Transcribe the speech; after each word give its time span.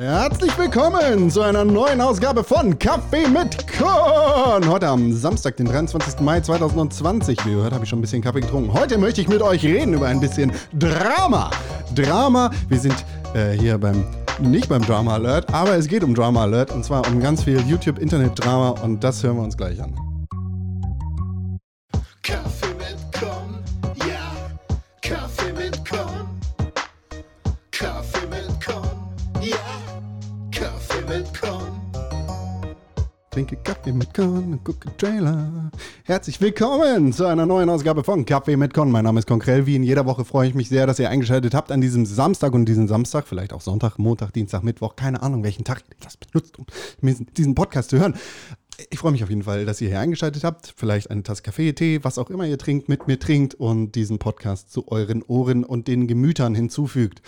Herzlich 0.00 0.56
willkommen 0.58 1.30
zu 1.30 1.42
einer 1.42 1.64
neuen 1.64 2.00
Ausgabe 2.00 2.42
von 2.42 2.78
Kaffee 2.78 3.28
mit 3.28 3.66
Korn. 3.78 4.68
Heute 4.68 4.88
am 4.88 5.12
Samstag, 5.12 5.56
den 5.56 5.66
23. 5.66 6.20
Mai 6.20 6.40
2020. 6.40 7.44
Wie 7.44 7.50
ihr 7.50 7.56
hört, 7.56 7.72
habe 7.72 7.84
ich 7.84 7.90
schon 7.90 7.98
ein 7.98 8.02
bisschen 8.02 8.22
Kaffee 8.22 8.40
getrunken. 8.40 8.72
Heute 8.72 8.98
möchte 8.98 9.20
ich 9.20 9.28
mit 9.28 9.42
euch 9.42 9.64
reden 9.64 9.94
über 9.94 10.06
ein 10.06 10.20
bisschen 10.20 10.52
Drama. 10.72 11.50
Drama. 11.94 12.50
Wir 12.68 12.80
sind 12.80 13.04
äh, 13.34 13.52
hier 13.52 13.78
beim 13.78 14.04
nicht 14.40 14.68
beim 14.68 14.82
Drama 14.82 15.14
Alert, 15.14 15.52
aber 15.52 15.76
es 15.76 15.88
geht 15.88 16.04
um 16.04 16.14
Drama 16.14 16.42
Alert 16.42 16.70
und 16.70 16.84
zwar 16.84 17.06
um 17.08 17.20
ganz 17.20 17.42
viel 17.42 17.60
YouTube-Internet-Drama 17.60 18.70
und 18.82 19.02
das 19.02 19.22
hören 19.22 19.36
wir 19.36 19.42
uns 19.42 19.56
gleich 19.56 19.82
an. 19.82 20.07
Trinke 33.30 33.56
Kaffee 33.56 33.92
mit 33.92 34.14
Korn 34.14 34.52
und 34.52 34.64
gucke 34.64 34.88
Trailer. 34.96 35.70
Herzlich 36.04 36.40
willkommen 36.40 37.12
zu 37.12 37.26
einer 37.26 37.44
neuen 37.44 37.68
Ausgabe 37.68 38.02
von 38.02 38.24
Kaffee 38.24 38.56
mit 38.56 38.72
Korn. 38.72 38.90
Mein 38.90 39.04
Name 39.04 39.18
ist 39.18 39.26
Konkrell. 39.26 39.66
Wie 39.66 39.76
in 39.76 39.82
jeder 39.82 40.06
Woche 40.06 40.24
freue 40.24 40.48
ich 40.48 40.54
mich 40.54 40.68
sehr, 40.70 40.86
dass 40.86 40.98
ihr 40.98 41.10
eingeschaltet 41.10 41.54
habt 41.54 41.70
an 41.70 41.82
diesem 41.82 42.06
Samstag 42.06 42.54
und 42.54 42.64
diesen 42.64 42.88
Samstag, 42.88 43.26
vielleicht 43.28 43.52
auch 43.52 43.60
Sonntag, 43.60 43.98
Montag, 43.98 44.32
Dienstag, 44.32 44.62
Mittwoch, 44.62 44.96
keine 44.96 45.22
Ahnung, 45.22 45.44
welchen 45.44 45.64
Tag 45.64 45.84
ihr 45.90 45.96
das 46.00 46.16
benutzt, 46.16 46.58
um 46.58 46.66
diesen 47.36 47.54
Podcast 47.54 47.90
zu 47.90 47.98
hören. 47.98 48.14
Ich 48.90 48.98
freue 48.98 49.12
mich 49.12 49.22
auf 49.22 49.28
jeden 49.28 49.42
Fall, 49.42 49.66
dass 49.66 49.80
ihr 49.80 49.88
hier 49.88 50.00
eingeschaltet 50.00 50.44
habt. 50.44 50.72
Vielleicht 50.74 51.10
eine 51.10 51.22
Tasse 51.22 51.42
Kaffee, 51.42 51.72
Tee, 51.74 52.04
was 52.04 52.16
auch 52.16 52.30
immer 52.30 52.46
ihr 52.46 52.58
trinkt, 52.58 52.88
mit 52.88 53.08
mir 53.08 53.18
trinkt 53.18 53.54
und 53.54 53.92
diesen 53.92 54.18
Podcast 54.18 54.72
zu 54.72 54.88
euren 54.88 55.22
Ohren 55.22 55.64
und 55.64 55.86
den 55.86 56.06
Gemütern 56.06 56.54
hinzufügt. 56.54 57.20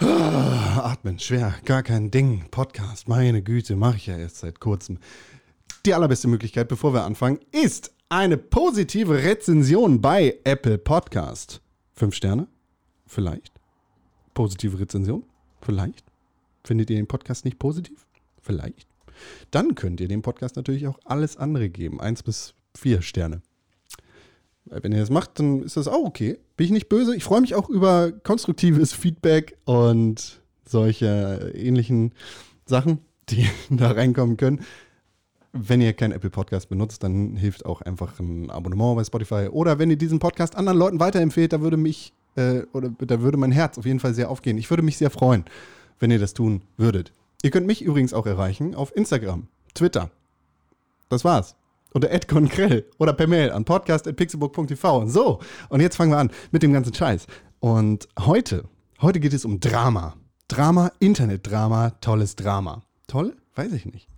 Atmen, 0.00 1.18
schwer, 1.18 1.54
gar 1.64 1.82
kein 1.82 2.10
Ding. 2.10 2.44
Podcast, 2.50 3.08
meine 3.08 3.42
Güte, 3.42 3.74
mache 3.74 3.96
ich 3.96 4.06
ja 4.06 4.16
erst 4.16 4.38
seit 4.38 4.60
kurzem. 4.60 4.98
Die 5.84 5.94
allerbeste 5.94 6.28
Möglichkeit, 6.28 6.68
bevor 6.68 6.94
wir 6.94 7.04
anfangen, 7.04 7.40
ist 7.50 7.92
eine 8.08 8.36
positive 8.36 9.22
Rezension 9.22 10.00
bei 10.00 10.38
Apple 10.44 10.78
Podcast. 10.78 11.60
Fünf 11.94 12.14
Sterne? 12.14 12.46
Vielleicht. 13.06 13.52
Positive 14.34 14.78
Rezension? 14.78 15.24
Vielleicht. 15.60 16.04
Findet 16.62 16.90
ihr 16.90 16.96
den 16.96 17.08
Podcast 17.08 17.44
nicht 17.44 17.58
positiv? 17.58 18.06
Vielleicht. 18.40 18.86
Dann 19.50 19.74
könnt 19.74 20.00
ihr 20.00 20.08
dem 20.08 20.22
Podcast 20.22 20.56
natürlich 20.56 20.86
auch 20.86 20.98
alles 21.04 21.36
andere 21.36 21.70
geben. 21.70 22.00
Eins 22.00 22.22
bis 22.22 22.54
vier 22.76 23.02
Sterne. 23.02 23.42
Wenn 24.70 24.92
ihr 24.92 25.00
das 25.00 25.10
macht, 25.10 25.38
dann 25.38 25.62
ist 25.62 25.76
das 25.76 25.88
auch 25.88 26.04
okay. 26.04 26.38
Bin 26.56 26.66
ich 26.66 26.72
nicht 26.72 26.88
böse. 26.88 27.14
Ich 27.14 27.24
freue 27.24 27.40
mich 27.40 27.54
auch 27.54 27.68
über 27.68 28.12
konstruktives 28.12 28.92
Feedback 28.92 29.56
und 29.64 30.40
solche 30.64 31.52
ähnlichen 31.54 32.12
Sachen, 32.66 32.98
die 33.28 33.46
da 33.70 33.92
reinkommen 33.92 34.36
können. 34.36 34.60
Wenn 35.52 35.80
ihr 35.80 35.94
keinen 35.94 36.12
Apple 36.12 36.30
Podcast 36.30 36.68
benutzt, 36.68 37.02
dann 37.02 37.36
hilft 37.36 37.64
auch 37.64 37.80
einfach 37.80 38.20
ein 38.20 38.50
Abonnement 38.50 38.96
bei 38.96 39.04
Spotify. 39.04 39.48
Oder 39.50 39.78
wenn 39.78 39.90
ihr 39.90 39.96
diesen 39.96 40.18
Podcast 40.18 40.56
anderen 40.56 40.78
Leuten 40.78 41.00
weiterempfehlt, 41.00 41.52
da 41.52 41.60
würde 41.60 41.78
mich 41.78 42.12
äh, 42.36 42.62
oder 42.72 42.90
da 42.90 43.20
würde 43.20 43.38
mein 43.38 43.52
Herz 43.52 43.78
auf 43.78 43.86
jeden 43.86 44.00
Fall 44.00 44.14
sehr 44.14 44.30
aufgehen. 44.30 44.58
Ich 44.58 44.70
würde 44.70 44.82
mich 44.82 44.98
sehr 44.98 45.10
freuen, 45.10 45.44
wenn 45.98 46.10
ihr 46.10 46.18
das 46.18 46.34
tun 46.34 46.62
würdet. 46.76 47.12
Ihr 47.42 47.50
könnt 47.50 47.66
mich 47.66 47.82
übrigens 47.82 48.12
auch 48.12 48.26
erreichen 48.26 48.74
auf 48.74 48.94
Instagram, 48.96 49.48
Twitter. 49.74 50.10
Das 51.08 51.24
war's. 51.24 51.56
Unter 51.92 52.08
@konkrell 52.26 52.84
oder 52.98 53.12
per 53.12 53.26
Mail 53.26 53.50
an 53.50 53.64
podcast@pixelbook.tv. 53.64 55.06
So, 55.06 55.40
und 55.68 55.80
jetzt 55.80 55.96
fangen 55.96 56.12
wir 56.12 56.18
an 56.18 56.30
mit 56.50 56.62
dem 56.62 56.72
ganzen 56.72 56.94
Scheiß. 56.94 57.26
Und 57.60 58.08
heute, 58.18 58.64
heute 59.00 59.20
geht 59.20 59.32
es 59.32 59.44
um 59.44 59.60
Drama. 59.60 60.14
Drama, 60.48 60.92
Internetdrama, 60.98 61.90
tolles 62.00 62.36
Drama. 62.36 62.82
Toll? 63.06 63.36
Weiß 63.54 63.72
ich 63.72 63.86
nicht. 63.86 64.08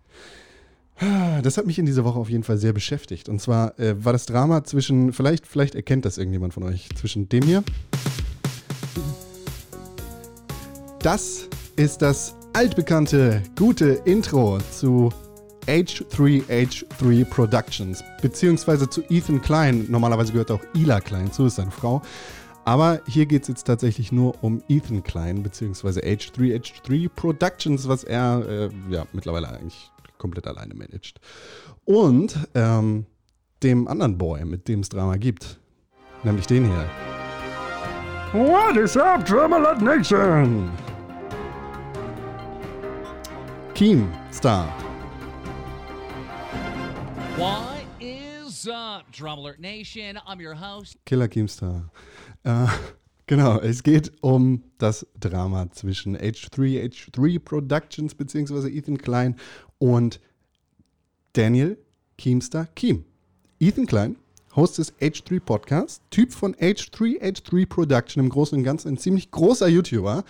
Das 1.43 1.57
hat 1.57 1.67
mich 1.67 1.79
in 1.79 1.87
dieser 1.87 2.05
Woche 2.05 2.19
auf 2.19 2.29
jeden 2.29 2.45
Fall 2.45 2.59
sehr 2.59 2.75
beschäftigt. 2.75 3.31
Und 3.31 3.41
zwar 3.41 3.79
äh, 3.79 4.05
war 4.05 4.13
das 4.13 4.27
Drama 4.27 4.65
zwischen, 4.65 5.15
vielleicht, 5.15 5.47
vielleicht 5.47 5.75
erkennt 5.75 6.05
das 6.05 6.19
irgendjemand 6.19 6.53
von 6.53 6.63
euch, 6.63 6.91
zwischen 6.95 7.29
dem 7.31 7.43
hier. 7.45 7.65
Das 10.99 11.49
ist 11.77 12.03
das 12.03 12.35
altbekannte, 12.53 13.43
gute 13.57 14.03
Intro 14.05 14.59
zu 14.71 15.11
H3H3 15.71 17.25
Productions, 17.27 18.03
beziehungsweise 18.21 18.91
zu 18.91 19.03
Ethan 19.09 19.41
Klein. 19.41 19.87
Normalerweise 19.89 20.33
gehört 20.33 20.51
auch 20.51 20.63
Ila 20.75 21.01
Klein 21.01 21.31
zu, 21.31 21.47
ist 21.47 21.57
seine 21.57 21.71
Frau. 21.71 22.03
Aber 22.65 23.01
hier 23.07 23.25
geht 23.27 23.43
es 23.43 23.49
jetzt 23.49 23.65
tatsächlich 23.69 24.11
nur 24.11 24.43
um 24.43 24.65
Ethan 24.69 25.05
Klein, 25.05 25.45
beziehungsweise 25.45 26.01
H3H3 26.01 27.09
Productions, 27.09 27.87
was 27.87 28.03
er 28.03 28.45
äh, 28.49 28.71
ja, 28.93 29.07
mittlerweile 29.13 29.49
eigentlich 29.49 29.93
komplett 30.19 30.49
alleine 30.49 30.75
managt. 30.75 31.21
Und 31.85 32.37
ähm, 32.55 33.07
dem 33.63 33.87
anderen 33.87 34.19
Boy, 34.19 34.45
mit 34.45 34.67
dem 34.67 34.81
es 34.81 34.89
Drama 34.89 35.19
gibt, 35.19 35.61
nämlich 36.25 36.49
den 36.49 36.67
hier. 36.67 36.91
What 38.33 38.77
is 38.77 38.97
up, 38.97 39.25
Dramalat 39.25 39.81
Nation? 39.81 40.69
Keemstar. 43.75 44.90
What 47.41 47.87
is 48.01 48.69
up, 48.69 49.11
Drum 49.13 49.39
Alert 49.39 49.61
Nation? 49.61 50.19
I'm 50.27 50.43
your 50.43 50.55
host. 50.55 50.99
Killer 51.07 51.27
Keemstar. 51.27 51.91
Äh, 52.43 52.67
genau, 53.27 53.59
es 53.61 53.83
geht 53.83 54.13
um 54.21 54.63
das 54.77 55.07
Drama 55.19 55.71
zwischen 55.71 56.19
H3H3 56.19 57.39
Productions 57.39 58.15
bzw. 58.15 58.69
Ethan 58.69 58.99
Klein 58.99 59.37
und 59.79 60.21
Daniel 61.33 61.79
Keemstar 62.19 62.67
Keem. 62.75 63.07
Ethan 63.59 63.87
Klein, 63.87 64.17
Host 64.55 64.77
des 64.77 64.93
H3 64.99 65.41
Podcasts, 65.41 66.03
Typ 66.11 66.35
von 66.35 66.55
H3H3 66.57 67.67
Production, 67.67 68.23
im 68.23 68.29
Großen 68.29 68.59
und 68.59 68.65
Ganzen 68.65 68.89
ein 68.89 68.99
ziemlich 68.99 69.31
großer 69.31 69.69
YouTuber 69.69 70.25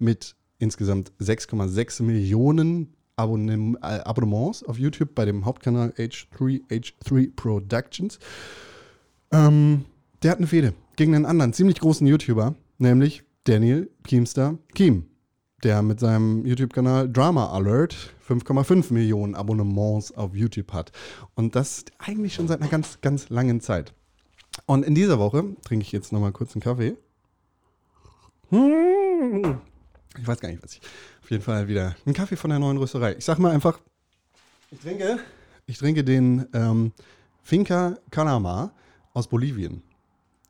mit 0.00 0.34
insgesamt 0.58 1.12
6,6 1.20 2.02
Millionen 2.02 2.95
Abonnem 3.16 3.76
äh, 3.80 4.00
Abonnements 4.00 4.62
auf 4.62 4.78
YouTube 4.78 5.14
bei 5.14 5.24
dem 5.24 5.46
Hauptkanal 5.46 5.94
H3H3 5.96 7.34
Productions. 7.34 8.18
Ähm, 9.32 9.86
der 10.22 10.32
hat 10.32 10.38
eine 10.38 10.46
Fehde 10.46 10.74
gegen 10.96 11.14
einen 11.14 11.24
anderen 11.24 11.54
ziemlich 11.54 11.80
großen 11.80 12.06
YouTuber, 12.06 12.54
nämlich 12.78 13.22
Daniel 13.44 13.90
Keemstar 14.04 14.58
Keem, 14.74 15.06
der 15.62 15.80
mit 15.80 15.98
seinem 15.98 16.44
YouTube-Kanal 16.44 17.10
Drama 17.10 17.46
Alert 17.52 17.96
5,5 18.28 18.92
Millionen 18.92 19.34
Abonnements 19.34 20.12
auf 20.12 20.34
YouTube 20.34 20.74
hat. 20.74 20.92
Und 21.34 21.56
das 21.56 21.86
eigentlich 21.98 22.34
schon 22.34 22.48
seit 22.48 22.60
einer 22.60 22.70
ganz, 22.70 23.00
ganz 23.00 23.30
langen 23.30 23.60
Zeit. 23.60 23.94
Und 24.66 24.84
in 24.84 24.94
dieser 24.94 25.18
Woche 25.18 25.44
trinke 25.64 25.84
ich 25.84 25.92
jetzt 25.92 26.12
nochmal 26.12 26.32
kurz 26.32 26.54
einen 26.54 26.62
Kaffee. 26.62 26.96
Hm. 28.50 29.58
Ich 30.18 30.26
weiß 30.26 30.40
gar 30.40 30.48
nicht, 30.48 30.62
was 30.62 30.74
ich. 30.74 30.80
Auf 31.22 31.30
jeden 31.30 31.42
Fall 31.42 31.68
wieder 31.68 31.96
einen 32.04 32.14
Kaffee 32.14 32.36
von 32.36 32.50
der 32.50 32.58
neuen 32.58 32.76
Rösterei. 32.76 33.16
Ich 33.16 33.24
sag 33.24 33.38
mal 33.38 33.52
einfach, 33.52 33.80
ich 34.70 34.80
trinke, 34.80 35.18
ich 35.66 35.78
trinke 35.78 36.04
den 36.04 36.46
ähm, 36.52 36.92
Finca 37.42 37.96
Calama 38.10 38.72
aus 39.12 39.28
Bolivien. 39.28 39.82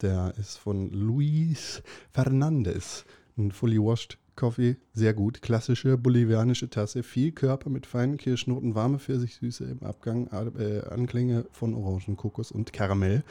Der 0.03 0.35
ist 0.39 0.59
von 0.59 0.91
Luis 0.91 1.83
Fernandez. 2.13 3.05
Ein 3.37 3.53
fully 3.53 3.79
washed 3.79 4.19
Coffee, 4.37 4.77
sehr 4.93 5.15
gut. 5.15 5.41
Klassische 5.41 5.97
bolivianische 5.97 6.69
Tasse, 6.69 7.03
viel 7.03 7.33
Körper 7.33 7.71
mit 7.71 7.87
feinen 7.87 8.19
Kirschnoten, 8.19 8.75
warme 8.75 8.99
Pfirsichsüße 8.99 9.65
im 9.65 9.83
Abgang, 9.83 10.29
äh, 10.29 10.83
Anklänge 10.91 11.47
von 11.51 11.75
Orangen, 11.75 12.17
Kokos 12.17 12.53
und 12.53 12.73
Karamell 12.73 13.25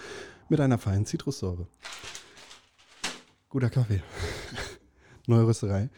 mit 0.50 0.60
einer 0.60 0.80
feinen 0.80 1.06
Zitrussäure. 1.06 1.68
Guter 3.50 3.70
Kaffee. 3.70 4.02
Neue 5.28 5.48
Rösterei. 5.48 5.90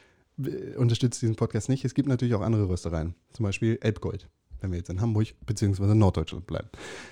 Äh, 0.44 0.76
Unterstützt 0.76 1.22
diesen 1.22 1.36
Podcast 1.36 1.70
nicht. 1.70 1.86
Es 1.86 1.94
gibt 1.94 2.08
natürlich 2.08 2.36
auch 2.36 2.42
andere 2.42 2.70
Röstereien. 2.70 3.16
Zum 3.34 3.44
Beispiel 3.44 3.78
Elbgold, 3.82 4.30
wenn 4.62 4.72
wir 4.72 4.78
jetzt 4.78 4.90
in 4.90 5.02
Hamburg 5.02 5.28
bzw. 5.46 5.96
Norddeutschland 5.96 6.48
bleiben. 6.48 6.70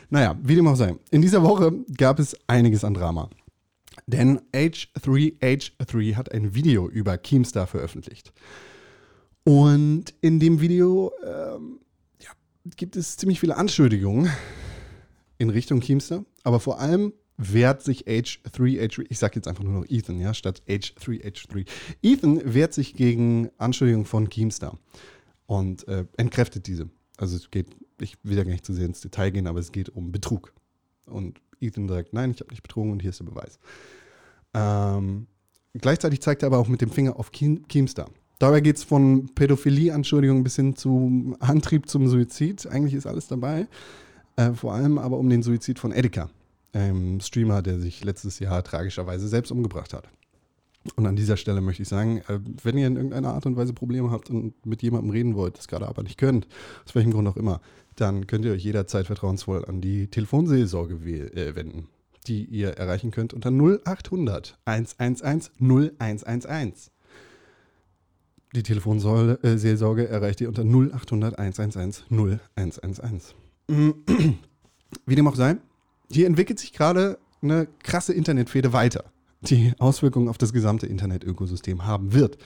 Naja, 0.10 0.38
wie 0.44 0.56
dem 0.56 0.68
auch 0.68 0.76
sei. 0.76 0.96
In 1.12 1.22
dieser 1.22 1.44
Woche 1.44 1.74
gab 1.98 2.20
es 2.20 2.36
einiges 2.48 2.84
an 2.84 2.94
Drama. 2.94 3.30
Denn 4.08 4.42
H3H3 4.54 6.16
hat 6.16 6.32
ein 6.32 6.54
Video 6.54 6.90
über 6.90 7.18
Keemstar 7.18 7.66
veröffentlicht. 7.66 8.34
Und 9.44 10.14
in 10.22 10.40
dem 10.40 10.60
Video 10.60 11.12
ähm, 11.24 11.80
ja, 12.22 12.32
gibt 12.76 12.96
es 12.96 13.16
ziemlich 13.18 13.40
viele 13.40 13.56
Anschuldigungen 13.58 14.32
in 15.38 15.50
Richtung 15.50 15.80
Keemstar, 15.80 16.26
aber 16.44 16.60
vor 16.60 16.80
allem 16.80 17.14
wehrt 17.38 17.82
sich 17.82 18.08
H3H3, 18.08 19.06
ich 19.10 19.20
sage 19.20 19.36
jetzt 19.36 19.48
einfach 19.48 19.64
nur 19.64 19.74
noch 19.74 19.90
Ethan, 19.90 20.20
ja, 20.20 20.34
statt 20.34 20.62
H3H3. 20.68 21.68
Ethan 22.02 22.54
wehrt 22.54 22.74
sich 22.74 22.96
gegen 22.96 23.50
Anschuldigungen 23.58 24.06
von 24.06 24.30
Keemstar 24.30 24.78
und 25.46 25.88
äh, 25.88 26.06
entkräftet 26.18 26.68
diese. 26.68 26.90
Also 27.18 27.36
es 27.36 27.52
geht, 27.52 27.68
ich 28.00 28.18
will 28.24 28.38
ja 28.38 28.44
gar 28.44 28.52
nicht 28.52 28.66
zu 28.66 28.74
sehr 28.74 28.86
ins 28.86 29.02
Detail 29.02 29.32
gehen, 29.32 29.48
aber 29.48 29.60
es 29.60 29.72
geht 29.72 29.90
um 29.90 30.12
Betrug. 30.12 30.54
Und 31.06 31.42
Ethan 31.60 31.88
sagt, 31.88 32.14
nein, 32.14 32.32
ich 32.32 32.40
habe 32.40 32.52
nicht 32.52 32.64
betrogen 32.64 32.92
und 32.92 33.02
hier 33.02 33.10
ist 33.10 33.20
der 33.20 33.26
Beweis. 33.26 33.60
Ähm, 34.54 35.28
gleichzeitig 35.74 36.22
zeigt 36.22 36.44
er 36.44 36.48
aber 36.48 36.58
auch 36.58 36.68
mit 36.68 36.82
dem 36.82 36.90
Finger 36.90 37.18
auf 37.18 37.32
Keemstar. 37.32 38.10
Dabei 38.40 38.60
geht 38.60 38.78
es 38.78 38.84
von 38.84 39.30
Pädophilie-Anschuldigungen 39.34 40.44
bis 40.44 40.58
hin 40.58 40.76
zum 40.76 41.38
Antrieb 41.40 41.90
zum 41.90 42.08
Suizid. 42.08 42.68
Eigentlich 42.68 42.94
ist 42.94 43.06
alles 43.06 43.28
dabei. 43.28 43.68
Äh, 44.36 44.52
vor 44.52 44.74
allem 44.74 44.98
aber 44.98 45.18
um 45.18 45.30
den 45.30 45.42
Suizid 45.42 45.80
von 45.80 45.94
Edeka, 45.94 46.30
einem 46.76 47.20
Streamer, 47.20 47.62
der 47.62 47.80
sich 47.80 48.04
letztes 48.04 48.40
Jahr 48.40 48.64
tragischerweise 48.64 49.28
selbst 49.28 49.52
umgebracht 49.52 49.94
hat. 49.94 50.10
Und 50.96 51.08
an 51.08 51.16
dieser 51.16 51.36
Stelle 51.36 51.62
möchte 51.62 51.82
ich 51.82 51.90
sagen, 51.90 52.20
äh, 52.28 52.40
wenn 52.64 52.78
ihr 52.78 52.88
in 52.88 52.96
irgendeiner 52.96 53.34
Art 53.34 53.46
und 53.46 53.56
Weise 53.56 53.74
Probleme 53.74 54.12
habt 54.12 54.30
und 54.30 54.54
mit 54.66 54.84
jemandem 54.84 55.10
reden 55.10 55.36
wollt, 55.36 55.58
das 55.58 55.68
gerade 55.68 55.88
aber 55.88 56.04
nicht 56.04 56.18
könnt, 56.18 56.48
aus 56.86 56.94
welchem 56.94 57.12
Grund 57.12 57.28
auch 57.28 57.38
immer, 57.38 57.60
dann 57.96 58.28
könnt 58.28 58.46
ihr 58.46 58.52
euch 58.52 58.64
jederzeit 58.64 59.08
vertrauensvoll 59.08 59.66
an 59.66 59.82
die 59.82 60.08
Telefonseelsorge 60.08 60.96
äh, 60.96 61.56
wenden, 61.56 61.88
die 62.28 62.46
ihr 62.46 62.72
erreichen 62.72 63.12
könnt 63.12 63.34
unter 63.34 63.50
0800 63.50 64.60
111 64.66 65.52
0111. 65.60 66.92
Die 68.54 68.64
Telefonseelsorge 68.64 70.08
erreicht 70.08 70.40
ihr 70.40 70.48
unter 70.48 70.64
0800 70.64 71.38
111 71.40 72.06
0111. 72.10 73.36
Wie 75.06 75.16
dem 75.16 75.28
auch 75.28 75.36
sei, 75.36 75.58
hier 76.12 76.28
entwickelt 76.28 76.60
sich 76.60 76.74
gerade 76.74 77.18
eine 77.42 77.68
krasse 77.84 78.14
Internetfehde 78.14 78.74
weiter, 78.74 79.06
die 79.42 79.74
Auswirkungen 79.80 80.28
auf 80.28 80.38
das 80.38 80.54
gesamte 80.54 80.88
Internetökosystem 80.88 81.86
haben 81.86 82.14
wird. 82.14 82.38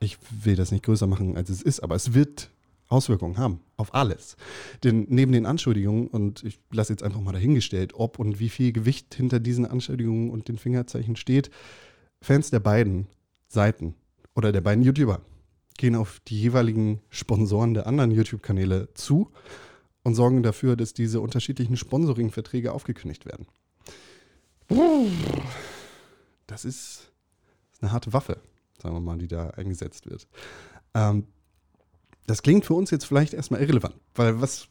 Ich 0.00 0.18
will 0.30 0.56
das 0.56 0.72
nicht 0.72 0.84
größer 0.84 1.06
machen, 1.06 1.36
als 1.36 1.50
es 1.50 1.62
ist, 1.62 1.80
aber 1.80 1.94
es 1.94 2.14
wird 2.14 2.50
Auswirkungen 2.88 3.38
haben 3.38 3.60
auf 3.76 3.94
alles. 3.94 4.36
Denn 4.82 5.06
neben 5.08 5.32
den 5.32 5.46
Anschuldigungen, 5.46 6.08
und 6.08 6.42
ich 6.42 6.60
lasse 6.70 6.92
jetzt 6.92 7.02
einfach 7.02 7.20
mal 7.20 7.32
dahingestellt, 7.32 7.94
ob 7.94 8.18
und 8.18 8.40
wie 8.40 8.48
viel 8.48 8.72
Gewicht 8.72 9.14
hinter 9.14 9.40
diesen 9.40 9.64
Anschuldigungen 9.64 10.30
und 10.30 10.48
den 10.48 10.58
Fingerzeichen 10.58 11.16
steht, 11.16 11.50
Fans 12.20 12.50
der 12.50 12.60
beiden 12.60 13.06
Seiten 13.48 13.94
oder 14.34 14.52
der 14.52 14.60
beiden 14.60 14.84
YouTuber 14.84 15.20
gehen 15.78 15.94
auf 15.94 16.20
die 16.26 16.38
jeweiligen 16.38 17.00
Sponsoren 17.08 17.74
der 17.74 17.86
anderen 17.86 18.10
YouTube-Kanäle 18.10 18.88
zu 18.94 19.30
und 20.02 20.14
sorgen 20.14 20.42
dafür, 20.42 20.76
dass 20.76 20.94
diese 20.94 21.20
unterschiedlichen 21.20 21.76
Sponsoring-Verträge 21.76 22.72
aufgekündigt 22.72 23.26
werden. 23.26 23.46
Das 26.46 26.64
ist 26.64 27.12
eine 27.80 27.92
harte 27.92 28.12
Waffe, 28.12 28.40
sagen 28.80 28.94
wir 28.94 29.00
mal, 29.00 29.18
die 29.18 29.28
da 29.28 29.50
eingesetzt 29.50 30.08
wird. 30.08 30.28
Ähm, 30.94 31.26
das 32.26 32.42
klingt 32.42 32.64
für 32.64 32.74
uns 32.74 32.90
jetzt 32.90 33.04
vielleicht 33.04 33.34
erstmal 33.34 33.60
irrelevant, 33.60 33.96
weil 34.14 34.40
was 34.40 34.68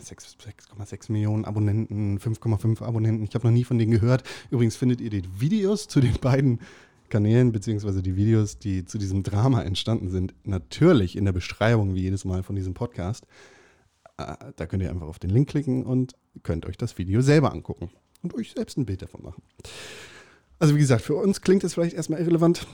6 0.00 0.36
6,6 0.40 1.12
Millionen 1.12 1.44
Abonnenten, 1.44 2.18
5,5 2.18 2.82
Abonnenten, 2.82 3.24
ich 3.24 3.34
habe 3.34 3.46
noch 3.46 3.52
nie 3.52 3.64
von 3.64 3.78
denen 3.78 3.92
gehört. 3.92 4.24
Übrigens 4.50 4.76
findet 4.76 5.00
ihr 5.00 5.10
die 5.10 5.22
Videos 5.38 5.86
zu 5.86 6.00
den 6.00 6.14
beiden 6.20 6.60
Kanälen, 7.08 7.52
beziehungsweise 7.52 8.02
die 8.02 8.16
Videos, 8.16 8.58
die 8.58 8.84
zu 8.84 8.96
diesem 8.96 9.22
Drama 9.22 9.62
entstanden 9.62 10.08
sind, 10.08 10.34
natürlich 10.44 11.16
in 11.16 11.24
der 11.24 11.32
Beschreibung, 11.32 11.94
wie 11.94 12.02
jedes 12.02 12.24
Mal 12.24 12.42
von 12.42 12.56
diesem 12.56 12.74
Podcast. 12.74 13.26
Äh, 14.20 14.52
Da 14.56 14.66
könnt 14.66 14.82
ihr 14.82 14.90
einfach 14.90 15.06
auf 15.06 15.18
den 15.18 15.30
Link 15.30 15.48
klicken 15.48 15.84
und 15.84 16.14
könnt 16.42 16.66
euch 16.66 16.76
das 16.76 16.98
Video 16.98 17.20
selber 17.20 17.52
angucken 17.52 17.90
und 18.22 18.34
euch 18.34 18.52
selbst 18.52 18.76
ein 18.76 18.86
Bild 18.86 19.02
davon 19.02 19.22
machen. 19.22 19.42
Also 20.58 20.74
wie 20.74 20.80
gesagt, 20.80 21.02
für 21.02 21.14
uns 21.14 21.40
klingt 21.40 21.64
es 21.64 21.74
vielleicht 21.74 21.96
erstmal 21.96 22.20
irrelevant, 22.20 22.66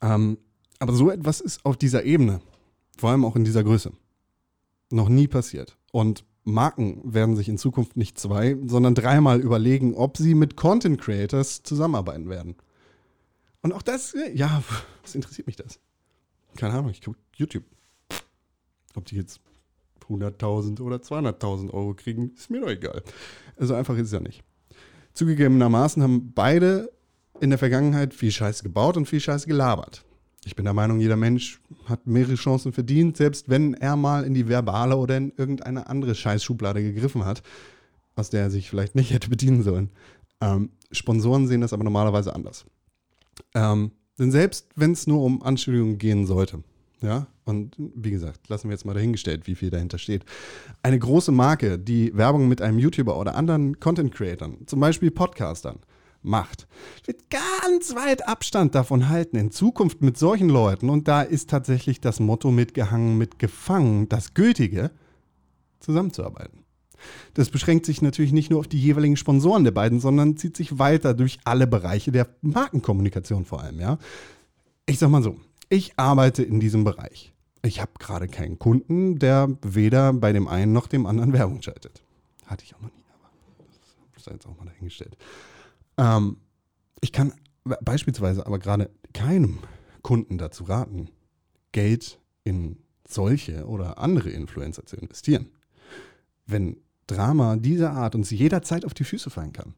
ähm, 0.00 0.38
aber 0.78 0.94
so 0.94 1.10
etwas 1.10 1.40
ist 1.40 1.64
auf 1.66 1.76
dieser 1.76 2.04
Ebene, 2.04 2.40
vor 2.96 3.10
allem 3.10 3.24
auch 3.24 3.36
in 3.36 3.44
dieser 3.44 3.62
Größe, 3.62 3.92
noch 4.90 5.08
nie 5.10 5.28
passiert. 5.28 5.76
Und 5.92 6.24
Marken 6.44 7.00
werden 7.04 7.36
sich 7.36 7.48
in 7.48 7.58
Zukunft 7.58 7.96
nicht 7.96 8.18
zwei, 8.18 8.56
sondern 8.66 8.94
dreimal 8.94 9.40
überlegen, 9.40 9.94
ob 9.94 10.16
sie 10.16 10.34
mit 10.34 10.56
Content 10.56 11.00
Creators 11.00 11.62
zusammenarbeiten 11.62 12.30
werden. 12.30 12.56
Und 13.62 13.72
auch 13.72 13.82
das, 13.82 14.14
äh, 14.14 14.32
ja, 14.32 14.62
was 15.02 15.14
interessiert 15.14 15.46
mich 15.46 15.56
das? 15.56 15.78
Keine 16.56 16.74
Ahnung, 16.74 16.90
ich 16.90 17.02
gucke 17.02 17.18
YouTube. 17.36 17.64
Ob 18.94 19.04
die 19.04 19.16
jetzt 19.16 19.40
100.000 20.10 20.80
oder 20.80 20.96
200.000 20.96 21.70
Euro 21.70 21.94
kriegen, 21.94 22.32
ist 22.36 22.50
mir 22.50 22.60
doch 22.60 22.68
egal. 22.68 23.02
Also 23.56 23.74
einfach 23.74 23.96
ist 23.96 24.06
es 24.06 24.12
ja 24.12 24.20
nicht. 24.20 24.42
Zugegebenermaßen 25.14 26.02
haben 26.02 26.32
beide 26.34 26.90
in 27.40 27.50
der 27.50 27.58
Vergangenheit 27.58 28.14
viel 28.14 28.30
Scheiße 28.30 28.62
gebaut 28.62 28.96
und 28.96 29.06
viel 29.06 29.20
Scheiße 29.20 29.46
gelabert. 29.46 30.04
Ich 30.44 30.56
bin 30.56 30.64
der 30.64 30.74
Meinung, 30.74 31.00
jeder 31.00 31.16
Mensch 31.16 31.60
hat 31.84 32.06
mehrere 32.06 32.34
Chancen 32.34 32.72
verdient, 32.72 33.16
selbst 33.16 33.48
wenn 33.48 33.74
er 33.74 33.96
mal 33.96 34.24
in 34.24 34.34
die 34.34 34.48
verbale 34.48 34.96
oder 34.96 35.16
in 35.16 35.32
irgendeine 35.36 35.88
andere 35.88 36.14
Scheißschublade 36.14 36.82
gegriffen 36.82 37.24
hat, 37.24 37.42
aus 38.16 38.30
der 38.30 38.42
er 38.42 38.50
sich 38.50 38.70
vielleicht 38.70 38.94
nicht 38.94 39.12
hätte 39.12 39.28
bedienen 39.28 39.62
sollen. 39.62 39.90
Ähm, 40.40 40.70
Sponsoren 40.92 41.46
sehen 41.46 41.60
das 41.60 41.72
aber 41.72 41.84
normalerweise 41.84 42.34
anders. 42.34 42.64
Ähm, 43.54 43.92
denn 44.18 44.30
selbst 44.30 44.68
wenn 44.76 44.92
es 44.92 45.06
nur 45.06 45.22
um 45.22 45.42
Anschuldigungen 45.42 45.98
gehen 45.98 46.26
sollte, 46.26 46.62
ja, 47.02 47.26
und 47.44 47.76
wie 47.78 48.10
gesagt, 48.10 48.48
lassen 48.48 48.68
wir 48.68 48.72
jetzt 48.72 48.84
mal 48.84 48.94
dahingestellt, 48.94 49.46
wie 49.46 49.54
viel 49.54 49.70
dahinter 49.70 49.98
steht. 49.98 50.24
Eine 50.82 50.98
große 50.98 51.32
Marke, 51.32 51.78
die 51.78 52.16
Werbung 52.16 52.48
mit 52.48 52.60
einem 52.60 52.78
YouTuber 52.78 53.18
oder 53.18 53.34
anderen 53.34 53.80
Content-Creatern, 53.80 54.66
zum 54.66 54.80
Beispiel 54.80 55.10
Podcastern, 55.10 55.78
macht, 56.22 56.68
wird 57.06 57.30
ganz 57.30 57.94
weit 57.94 58.28
Abstand 58.28 58.74
davon 58.74 59.08
halten, 59.08 59.36
in 59.36 59.50
Zukunft 59.50 60.02
mit 60.02 60.18
solchen 60.18 60.50
Leuten, 60.50 60.90
und 60.90 61.08
da 61.08 61.22
ist 61.22 61.48
tatsächlich 61.48 62.00
das 62.00 62.20
Motto 62.20 62.50
mitgehangen, 62.50 63.16
mit 63.16 63.38
gefangen, 63.38 64.08
das 64.08 64.34
Gültige, 64.34 64.90
zusammenzuarbeiten. 65.80 66.64
Das 67.32 67.48
beschränkt 67.48 67.86
sich 67.86 68.02
natürlich 68.02 68.32
nicht 68.32 68.50
nur 68.50 68.60
auf 68.60 68.68
die 68.68 68.80
jeweiligen 68.80 69.16
Sponsoren 69.16 69.64
der 69.64 69.70
beiden, 69.70 70.00
sondern 70.00 70.36
zieht 70.36 70.56
sich 70.56 70.78
weiter 70.78 71.14
durch 71.14 71.38
alle 71.44 71.66
Bereiche 71.66 72.12
der 72.12 72.28
Markenkommunikation 72.42 73.46
vor 73.46 73.62
allem, 73.62 73.80
ja. 73.80 73.98
Ich 74.84 74.98
sag 74.98 75.08
mal 75.08 75.22
so, 75.22 75.36
ich 75.70 75.98
arbeite 75.98 76.42
in 76.42 76.60
diesem 76.60 76.84
Bereich. 76.84 77.32
Ich 77.62 77.80
habe 77.80 77.92
gerade 77.98 78.28
keinen 78.28 78.58
Kunden, 78.58 79.18
der 79.18 79.48
weder 79.62 80.12
bei 80.12 80.32
dem 80.32 80.48
einen 80.48 80.72
noch 80.72 80.86
dem 80.86 81.06
anderen 81.06 81.32
Werbung 81.32 81.62
schaltet. 81.62 82.02
Hatte 82.46 82.64
ich 82.64 82.74
auch 82.74 82.80
noch 82.80 82.88
nie, 82.88 83.04
aber 83.14 83.30
das 84.14 84.26
ist 84.26 84.32
jetzt 84.32 84.46
auch 84.46 84.58
mal 84.58 84.66
dahingestellt. 84.66 85.16
Ähm, 85.96 86.36
ich 87.00 87.12
kann 87.12 87.32
beispielsweise 87.64 88.46
aber 88.46 88.58
gerade 88.58 88.90
keinem 89.14 89.60
Kunden 90.02 90.38
dazu 90.38 90.64
raten, 90.64 91.08
Geld 91.72 92.18
in 92.44 92.76
solche 93.06 93.66
oder 93.66 93.98
andere 93.98 94.30
Influencer 94.30 94.86
zu 94.86 94.96
investieren. 94.96 95.50
Wenn 96.46 96.76
Drama 97.06 97.56
dieser 97.56 97.92
Art 97.92 98.14
uns 98.14 98.30
jederzeit 98.30 98.84
auf 98.84 98.94
die 98.94 99.04
Füße 99.04 99.30
fallen 99.30 99.52
kann. 99.52 99.74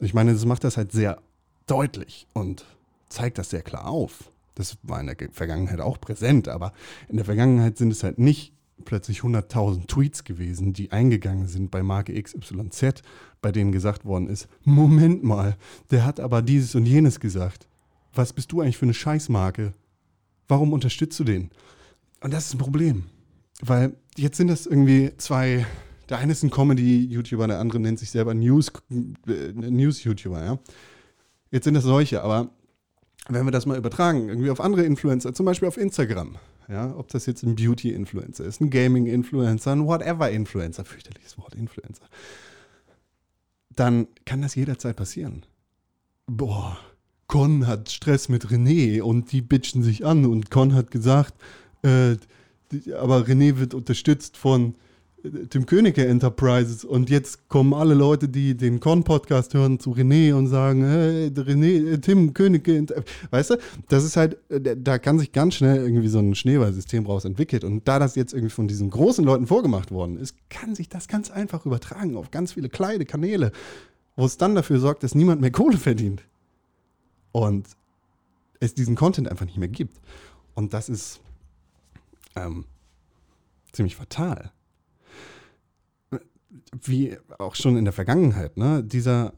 Ich 0.00 0.14
meine, 0.14 0.32
das 0.32 0.44
macht 0.44 0.64
das 0.64 0.76
halt 0.76 0.92
sehr 0.92 1.20
deutlich 1.66 2.26
und 2.32 2.64
zeigt 3.08 3.38
das 3.38 3.50
sehr 3.50 3.62
klar 3.62 3.86
auf. 3.88 4.30
Das 4.58 4.76
war 4.82 5.00
in 5.00 5.06
der 5.06 5.14
Ge- 5.14 5.30
Vergangenheit 5.32 5.80
auch 5.80 5.98
präsent, 6.00 6.48
aber 6.48 6.72
in 7.08 7.16
der 7.16 7.24
Vergangenheit 7.24 7.78
sind 7.78 7.90
es 7.92 8.02
halt 8.02 8.18
nicht 8.18 8.52
plötzlich 8.84 9.20
100.000 9.20 9.86
Tweets 9.86 10.24
gewesen, 10.24 10.72
die 10.72 10.92
eingegangen 10.92 11.48
sind 11.48 11.70
bei 11.70 11.82
Marke 11.82 12.20
XYZ, 12.22 13.02
bei 13.40 13.50
denen 13.52 13.72
gesagt 13.72 14.04
worden 14.04 14.28
ist, 14.28 14.48
Moment 14.64 15.24
mal, 15.24 15.56
der 15.90 16.04
hat 16.04 16.20
aber 16.20 16.42
dieses 16.42 16.74
und 16.74 16.86
jenes 16.86 17.18
gesagt. 17.20 17.66
Was 18.14 18.32
bist 18.32 18.52
du 18.52 18.60
eigentlich 18.60 18.76
für 18.78 18.86
eine 18.86 18.94
Scheißmarke? 18.94 19.74
Warum 20.48 20.72
unterstützt 20.72 21.18
du 21.20 21.24
den? 21.24 21.50
Und 22.20 22.32
das 22.32 22.46
ist 22.46 22.54
ein 22.54 22.58
Problem, 22.58 23.04
weil 23.60 23.94
jetzt 24.16 24.36
sind 24.38 24.48
das 24.48 24.66
irgendwie 24.66 25.12
zwei, 25.18 25.66
der 26.08 26.18
eine 26.18 26.32
ist 26.32 26.42
ein 26.42 26.50
Comedy-YouTuber, 26.50 27.46
der 27.48 27.58
andere 27.60 27.80
nennt 27.80 27.98
sich 27.98 28.10
selber 28.10 28.34
News- 28.34 28.72
äh, 28.90 29.52
News-YouTuber, 29.52 30.44
ja. 30.44 30.58
Jetzt 31.50 31.64
sind 31.64 31.74
das 31.74 31.84
solche, 31.84 32.22
aber 32.22 32.50
wenn 33.28 33.44
wir 33.44 33.50
das 33.50 33.66
mal 33.66 33.76
übertragen, 33.76 34.28
irgendwie 34.28 34.50
auf 34.50 34.60
andere 34.60 34.84
Influencer, 34.84 35.34
zum 35.34 35.46
Beispiel 35.46 35.68
auf 35.68 35.76
Instagram, 35.76 36.36
ja, 36.68 36.94
ob 36.96 37.08
das 37.08 37.26
jetzt 37.26 37.42
ein 37.42 37.56
Beauty-Influencer 37.56 38.44
ist, 38.44 38.60
ein 38.60 38.70
Gaming-Influencer, 38.70 39.72
ein 39.72 39.86
Whatever-Influencer, 39.86 40.84
fürchterliches 40.84 41.38
Wort 41.38 41.54
Influencer, 41.54 42.06
dann 43.70 44.08
kann 44.24 44.42
das 44.42 44.54
jederzeit 44.54 44.96
passieren. 44.96 45.44
Boah, 46.26 46.78
Con 47.26 47.66
hat 47.66 47.90
Stress 47.90 48.28
mit 48.28 48.46
René 48.46 49.02
und 49.02 49.32
die 49.32 49.42
bitchen 49.42 49.82
sich 49.82 50.04
an 50.04 50.24
und 50.24 50.50
Con 50.50 50.74
hat 50.74 50.90
gesagt, 50.90 51.34
äh, 51.82 52.16
aber 52.98 53.20
René 53.20 53.58
wird 53.58 53.74
unterstützt 53.74 54.36
von 54.36 54.74
Tim 55.50 55.66
Königke 55.66 56.06
Enterprises. 56.06 56.84
Und 56.84 57.10
jetzt 57.10 57.48
kommen 57.48 57.74
alle 57.74 57.94
Leute, 57.94 58.28
die 58.28 58.56
den 58.56 58.78
Con-Podcast 58.78 59.52
hören, 59.54 59.80
zu 59.80 59.90
René 59.92 60.32
und 60.32 60.46
sagen, 60.46 60.84
hey, 60.84 61.28
René, 61.28 61.94
äh, 61.94 61.98
Tim 61.98 62.34
Königke, 62.34 62.86
weißt 63.30 63.50
du, 63.50 63.56
das 63.88 64.04
ist 64.04 64.16
halt, 64.16 64.38
äh, 64.50 64.76
da 64.76 64.98
kann 64.98 65.18
sich 65.18 65.32
ganz 65.32 65.54
schnell 65.54 65.76
irgendwie 65.82 66.08
so 66.08 66.20
ein 66.20 66.34
Schneeballsystem 66.34 67.06
raus 67.06 67.24
entwickelt. 67.24 67.64
Und 67.64 67.88
da 67.88 67.98
das 67.98 68.14
jetzt 68.14 68.32
irgendwie 68.32 68.52
von 68.52 68.68
diesen 68.68 68.90
großen 68.90 69.24
Leuten 69.24 69.46
vorgemacht 69.46 69.90
worden 69.90 70.18
ist, 70.18 70.36
kann 70.50 70.74
sich 70.74 70.88
das 70.88 71.08
ganz 71.08 71.30
einfach 71.30 71.66
übertragen 71.66 72.16
auf 72.16 72.30
ganz 72.30 72.52
viele 72.52 72.68
kleine 72.68 73.04
Kanäle, 73.04 73.50
wo 74.16 74.24
es 74.24 74.36
dann 74.36 74.54
dafür 74.54 74.78
sorgt, 74.78 75.02
dass 75.02 75.14
niemand 75.14 75.40
mehr 75.40 75.50
Kohle 75.50 75.78
verdient. 75.78 76.22
Und 77.32 77.66
es 78.60 78.74
diesen 78.74 78.94
Content 78.94 79.28
einfach 79.28 79.46
nicht 79.46 79.58
mehr 79.58 79.68
gibt. 79.68 80.00
Und 80.54 80.74
das 80.74 80.88
ist 80.88 81.20
ähm, 82.36 82.64
ziemlich 83.72 83.96
fatal 83.96 84.52
wie 86.82 87.16
auch 87.38 87.54
schon 87.54 87.76
in 87.76 87.84
der 87.84 87.92
Vergangenheit, 87.92 88.56
ne, 88.56 88.82
dieser 88.82 89.32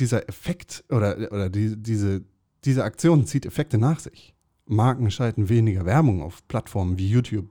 dieser 0.00 0.28
Effekt 0.28 0.84
oder, 0.90 1.16
oder 1.30 1.48
die, 1.48 1.76
diese, 1.76 2.22
diese 2.64 2.84
Aktion 2.84 3.26
zieht 3.26 3.46
Effekte 3.46 3.78
nach 3.78 4.00
sich. 4.00 4.34
Marken 4.66 5.10
schalten 5.10 5.48
weniger 5.48 5.84
Werbung 5.84 6.22
auf 6.22 6.46
Plattformen 6.48 6.98
wie 6.98 7.08
YouTube. 7.08 7.48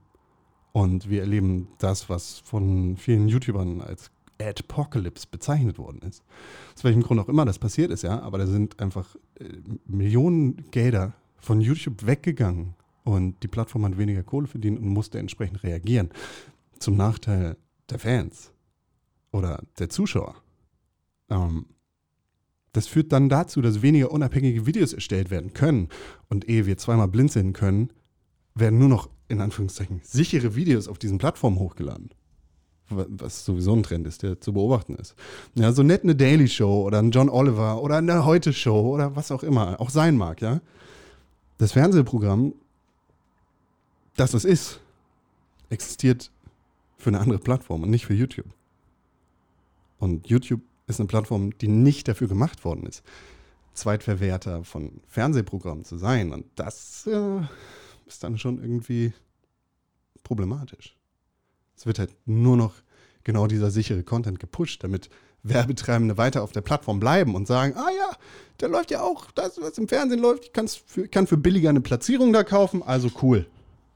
Und 0.72 1.10
wir 1.10 1.22
erleben 1.22 1.68
das, 1.80 2.10
was 2.10 2.40
von 2.40 2.96
vielen 2.98 3.28
YouTubern 3.28 3.82
als 3.82 4.12
Adpocalypse 4.42 5.28
bezeichnet 5.30 5.78
worden 5.78 6.02
ist. 6.08 6.24
Aus 6.76 6.84
welchem 6.84 7.04
Grund 7.04 7.20
auch 7.20 7.28
immer 7.28 7.46
das 7.46 7.60
passiert 7.60 7.92
ist, 7.92 8.04
ja, 8.04 8.22
aber 8.22 8.38
da 8.38 8.48
sind 8.48 8.80
einfach 8.80 9.16
äh, 9.40 9.46
Millionen 9.86 10.70
Gelder 10.72 11.14
von 11.38 11.60
YouTube 11.60 12.06
weggegangen 12.06 12.76
und 13.04 13.42
die 13.44 13.48
Plattform 13.48 13.86
hat 13.86 13.98
weniger 13.98 14.24
Kohle 14.24 14.48
verdient 14.48 14.80
und 14.80 14.88
musste 14.88 15.20
entsprechend 15.20 15.64
reagieren. 15.64 16.10
Zum 16.78 16.96
Nachteil 16.96 17.58
der 17.90 18.00
Fans 18.00 18.54
oder 19.32 19.64
der 19.78 19.90
Zuschauer. 19.90 20.36
Ähm, 21.30 21.66
das 22.74 22.88
führt 22.88 23.12
dann 23.12 23.30
dazu, 23.30 23.62
dass 23.62 23.82
weniger 23.82 24.12
unabhängige 24.12 24.66
Videos 24.66 24.94
erstellt 24.94 25.32
werden 25.32 25.54
können. 25.54 25.90
Und 26.30 26.48
ehe 26.48 26.66
wir 26.66 26.78
zweimal 26.78 27.08
blinzeln 27.08 27.54
können, 27.54 27.92
werden 28.54 28.80
nur 28.80 28.90
noch 28.90 29.10
in 29.28 29.42
Anführungszeichen 29.42 30.02
sichere 30.04 30.56
Videos 30.56 30.88
auf 30.88 31.00
diesen 31.00 31.18
Plattformen 31.18 31.60
hochgeladen. 31.60 32.10
Was 32.90 33.46
sowieso 33.46 33.76
ein 33.76 33.84
Trend 33.84 34.08
ist, 34.08 34.24
der 34.24 34.42
zu 34.42 34.52
beobachten 34.54 34.96
ist. 34.96 35.16
Ja, 35.54 35.72
so 35.72 35.84
nett 35.84 36.04
eine 36.04 36.16
Daily 36.16 36.48
Show 36.48 36.84
oder 36.84 37.00
ein 37.00 37.12
John 37.12 37.30
Oliver 37.30 37.84
oder 37.84 37.98
eine 37.98 38.26
Heute 38.26 38.52
Show 38.52 38.94
oder 38.94 39.16
was 39.16 39.32
auch 39.32 39.44
immer 39.44 39.80
auch 39.80 39.92
sein 39.92 40.18
mag, 40.18 40.42
ja. 40.42 40.60
Das 41.60 41.74
Fernsehprogramm, 41.74 42.54
das 44.16 44.34
es 44.34 44.44
ist, 44.44 44.80
existiert 45.70 46.32
für 46.98 47.10
eine 47.10 47.20
andere 47.20 47.38
Plattform 47.38 47.84
und 47.84 47.92
nicht 47.92 48.08
für 48.08 48.16
YouTube. 48.16 48.48
Und 50.00 50.28
YouTube 50.28 50.62
ist 50.88 51.00
eine 51.00 51.08
Plattform, 51.08 51.58
die 51.58 51.68
nicht 51.68 52.08
dafür 52.08 52.28
gemacht 52.28 52.66
worden 52.66 52.86
ist, 52.86 53.04
Zweitverwerter 53.74 54.64
von 54.64 55.02
Fernsehprogrammen 55.08 55.86
zu 55.86 55.98
sein. 55.98 56.34
Und 56.34 56.46
das 56.56 57.06
äh, 57.08 57.42
ist 58.08 58.24
dann 58.24 58.38
schon 58.38 58.60
irgendwie 58.60 59.14
problematisch. 60.24 60.98
Es 61.76 61.86
wird 61.86 62.00
halt 62.00 62.16
nur 62.26 62.58
noch 62.58 62.74
genau 63.24 63.48
dieser 63.48 63.72
sichere 63.72 64.04
Content 64.04 64.40
gepusht, 64.40 64.84
damit 64.84 65.10
Werbetreibende 65.44 66.18
weiter 66.18 66.44
auf 66.44 66.52
der 66.52 66.62
Plattform 66.62 67.00
bleiben 67.00 67.36
und 67.36 67.48
sagen, 67.48 67.74
ah 67.78 67.90
ja, 67.98 68.18
da 68.58 68.68
läuft 68.68 68.92
ja 68.92 69.02
auch 69.02 69.32
das, 69.32 69.60
was 69.62 69.78
im 69.78 69.88
Fernsehen 69.88 70.20
läuft, 70.20 70.52
ich 70.54 70.82
für, 70.86 71.08
kann 71.08 71.28
für 71.28 71.38
billiger 71.38 71.70
eine 71.70 71.82
Platzierung 71.82 72.34
da 72.34 72.44
kaufen, 72.44 72.84
also 72.84 73.10
cool. 73.22 73.46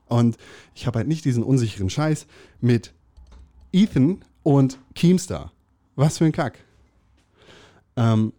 Und 0.08 0.38
ich 0.76 0.88
habe 0.88 1.00
halt 1.00 1.08
nicht 1.08 1.26
diesen 1.26 1.44
unsicheren 1.44 1.90
Scheiß 1.90 2.28
mit 2.62 2.94
Ethan 3.74 4.24
und 4.44 4.78
Keemstar. 4.96 5.52
Was 5.96 6.18
für 6.18 6.26
ein 6.26 6.32
Kack. 6.32 6.60
Ähm, 7.96 8.34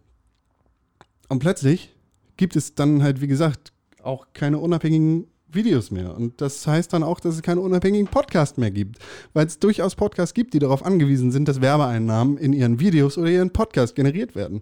und 1.29 1.39
plötzlich 1.39 1.93
gibt 2.37 2.55
es 2.55 2.75
dann 2.75 3.01
halt, 3.01 3.21
wie 3.21 3.27
gesagt, 3.27 3.71
auch 4.03 4.27
keine 4.33 4.59
unabhängigen 4.59 5.27
Videos 5.47 5.89
mehr. 5.89 6.15
Und 6.15 6.41
das 6.41 6.67
heißt 6.67 6.93
dann 6.93 7.03
auch, 7.03 7.19
dass 7.19 7.35
es 7.35 7.41
keine 7.41 7.61
unabhängigen 7.61 8.07
Podcasts 8.07 8.57
mehr 8.57 8.71
gibt. 8.71 8.99
Weil 9.33 9.47
es 9.47 9.57
durchaus 9.57 9.95
Podcasts 9.95 10.33
gibt, 10.33 10.53
die 10.53 10.59
darauf 10.59 10.85
angewiesen 10.85 11.31
sind, 11.31 11.47
dass 11.47 11.61
Werbeeinnahmen 11.61 12.37
in 12.37 12.53
ihren 12.53 12.79
Videos 12.79 13.17
oder 13.17 13.29
ihren 13.29 13.51
Podcasts 13.51 13.95
generiert 13.95 14.35
werden. 14.35 14.61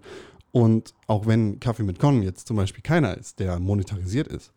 Und 0.51 0.93
auch 1.07 1.25
wenn 1.25 1.59
Kaffee 1.59 1.83
mit 1.83 1.99
Con 1.99 2.21
jetzt 2.21 2.47
zum 2.47 2.57
Beispiel 2.57 2.83
keiner 2.83 3.17
ist, 3.17 3.39
der 3.39 3.59
monetarisiert 3.59 4.27
ist, 4.27 4.53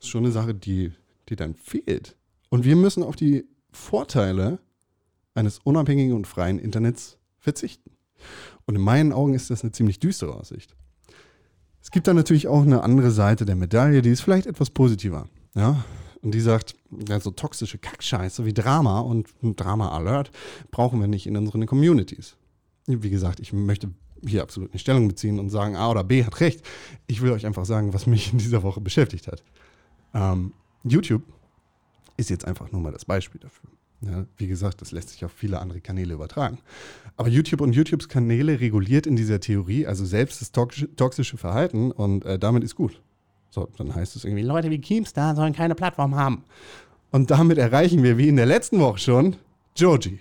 ist 0.00 0.08
schon 0.08 0.24
eine 0.24 0.32
Sache, 0.32 0.54
die, 0.54 0.92
die 1.28 1.36
dann 1.36 1.54
fehlt. 1.54 2.16
Und 2.48 2.64
wir 2.64 2.76
müssen 2.76 3.02
auf 3.02 3.16
die 3.16 3.44
Vorteile 3.72 4.60
eines 5.36 5.58
unabhängigen 5.58 6.14
und 6.14 6.26
freien 6.26 6.58
Internets 6.58 7.18
verzichten. 7.38 7.90
Und 8.64 8.76
in 8.76 8.82
meinen 8.82 9.12
Augen 9.12 9.34
ist 9.34 9.50
das 9.50 9.62
eine 9.62 9.72
ziemlich 9.72 10.00
düstere 10.00 10.34
Aussicht. 10.34 10.74
Es 11.82 11.90
gibt 11.90 12.08
dann 12.08 12.16
natürlich 12.16 12.48
auch 12.48 12.62
eine 12.62 12.82
andere 12.82 13.12
Seite 13.12 13.44
der 13.44 13.54
Medaille, 13.54 14.02
die 14.02 14.10
ist 14.10 14.22
vielleicht 14.22 14.46
etwas 14.46 14.70
positiver. 14.70 15.28
Ja? 15.54 15.84
Und 16.22 16.32
die 16.32 16.40
sagt, 16.40 16.74
ja, 17.08 17.20
so 17.20 17.30
toxische 17.30 17.78
Kackscheiße 17.78 18.44
wie 18.44 18.52
Drama 18.52 18.98
und 18.98 19.28
Drama 19.40 19.90
Alert 19.90 20.32
brauchen 20.72 21.00
wir 21.00 21.06
nicht 21.06 21.26
in 21.26 21.36
unseren 21.36 21.66
Communities. 21.66 22.36
Wie 22.86 23.10
gesagt, 23.10 23.38
ich 23.38 23.52
möchte 23.52 23.90
hier 24.26 24.42
absolut 24.42 24.72
eine 24.72 24.78
Stellung 24.78 25.06
beziehen 25.06 25.38
und 25.38 25.50
sagen, 25.50 25.76
A 25.76 25.90
oder 25.90 26.02
B 26.02 26.24
hat 26.24 26.40
recht. 26.40 26.62
Ich 27.06 27.20
will 27.20 27.30
euch 27.30 27.46
einfach 27.46 27.64
sagen, 27.64 27.94
was 27.94 28.06
mich 28.06 28.32
in 28.32 28.38
dieser 28.38 28.62
Woche 28.62 28.80
beschäftigt 28.80 29.28
hat. 29.28 29.44
Ähm, 30.14 30.52
YouTube 30.82 31.22
ist 32.16 32.30
jetzt 32.30 32.44
einfach 32.44 32.72
nur 32.72 32.80
mal 32.80 32.92
das 32.92 33.04
Beispiel 33.04 33.40
dafür. 33.40 33.70
Ja, 34.02 34.26
wie 34.36 34.46
gesagt, 34.46 34.82
das 34.82 34.92
lässt 34.92 35.08
sich 35.08 35.24
auf 35.24 35.32
viele 35.32 35.58
andere 35.58 35.80
Kanäle 35.80 36.14
übertragen. 36.14 36.58
Aber 37.16 37.28
YouTube 37.28 37.62
und 37.62 37.72
YouTubes 37.72 38.08
Kanäle 38.08 38.60
reguliert 38.60 39.06
in 39.06 39.16
dieser 39.16 39.40
Theorie 39.40 39.86
also 39.86 40.04
selbst 40.04 40.40
das 40.40 40.52
toxische 40.52 41.38
Verhalten 41.38 41.90
und 41.92 42.24
äh, 42.26 42.38
damit 42.38 42.62
ist 42.62 42.74
gut. 42.74 43.00
So, 43.50 43.68
dann 43.78 43.94
heißt 43.94 44.16
es 44.16 44.24
irgendwie, 44.24 44.42
Leute 44.42 44.70
wie 44.70 44.80
Keemstar 44.80 45.34
sollen 45.34 45.54
keine 45.54 45.74
Plattform 45.74 46.14
haben. 46.14 46.44
Und 47.10 47.30
damit 47.30 47.56
erreichen 47.56 48.02
wir, 48.02 48.18
wie 48.18 48.28
in 48.28 48.36
der 48.36 48.44
letzten 48.44 48.78
Woche 48.78 48.98
schon, 48.98 49.36
Joji. 49.76 50.20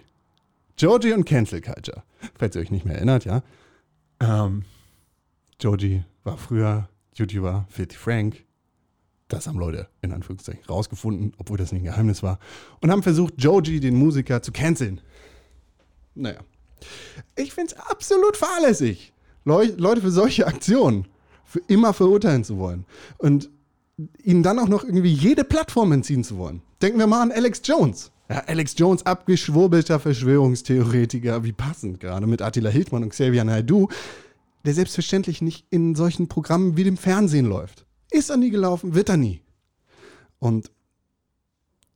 Joji 0.78 1.14
und 1.14 1.26
Cancel 1.26 1.60
Culture. 1.60 2.04
Falls 2.36 2.56
ihr 2.56 2.62
euch 2.62 2.72
nicht 2.72 2.86
mehr 2.86 2.96
erinnert, 2.96 3.26
ja. 3.26 3.44
Ähm, 4.22 4.64
Joji 5.60 6.04
war 6.24 6.38
früher 6.38 6.88
YouTuber, 7.14 7.66
Filthy 7.70 7.98
Frank, 7.98 8.45
das 9.36 9.48
haben 9.48 9.60
Leute 9.60 9.88
in 10.02 10.12
Anführungszeichen 10.12 10.64
rausgefunden, 10.66 11.34
obwohl 11.38 11.58
das 11.58 11.72
nicht 11.72 11.82
ein 11.82 11.86
Geheimnis 11.86 12.24
war. 12.24 12.40
Und 12.82 12.92
haben 12.92 13.04
versucht, 13.04 13.36
Joji, 13.38 13.80
den 13.80 13.96
Musiker, 13.96 14.42
zu 14.42 14.52
canceln. 14.52 15.02
Naja. 16.16 16.40
Ich 17.36 17.54
finde 17.54 17.74
es 17.74 17.80
absolut 17.80 18.38
fahrlässig, 18.38 19.14
Leu 19.44 19.70
Leute 19.78 20.02
für 20.02 20.12
solche 20.12 20.48
Aktionen 20.48 21.08
für 21.44 21.62
immer 21.68 21.94
verurteilen 21.94 22.44
zu 22.44 22.58
wollen. 22.58 22.86
Und 23.18 23.50
ihnen 24.24 24.44
dann 24.44 24.60
auch 24.60 24.68
noch 24.68 24.84
irgendwie 24.84 25.14
jede 25.14 25.44
Plattform 25.44 25.92
entziehen 25.92 26.24
zu 26.24 26.38
wollen. 26.38 26.62
Denken 26.82 27.00
wir 27.00 27.08
mal 27.08 27.22
an 27.22 27.32
Alex 27.32 27.62
Jones. 27.64 28.12
Ja, 28.30 28.44
Alex 28.48 28.76
Jones, 28.78 29.06
abgeschwurbelter 29.06 30.00
Verschwörungstheoretiker, 30.00 31.44
wie 31.44 31.52
passend 31.52 32.00
gerade 32.00 32.26
mit 32.26 32.42
Attila 32.42 32.70
Hildmann 32.70 33.04
und 33.04 33.10
Xavier 33.10 33.44
Naidoo, 33.44 33.88
der 34.66 34.74
selbstverständlich 34.74 35.42
nicht 35.42 35.68
in 35.70 35.94
solchen 35.94 36.28
Programmen 36.28 36.76
wie 36.76 36.84
dem 36.84 36.98
Fernsehen 36.98 37.46
läuft. 37.46 37.85
Ist 38.12 38.30
er 38.30 38.38
nie 38.38 38.50
gelaufen, 38.50 38.94
wird 38.94 39.10
er 39.10 39.18
nie. 39.18 39.42
Und 40.40 40.72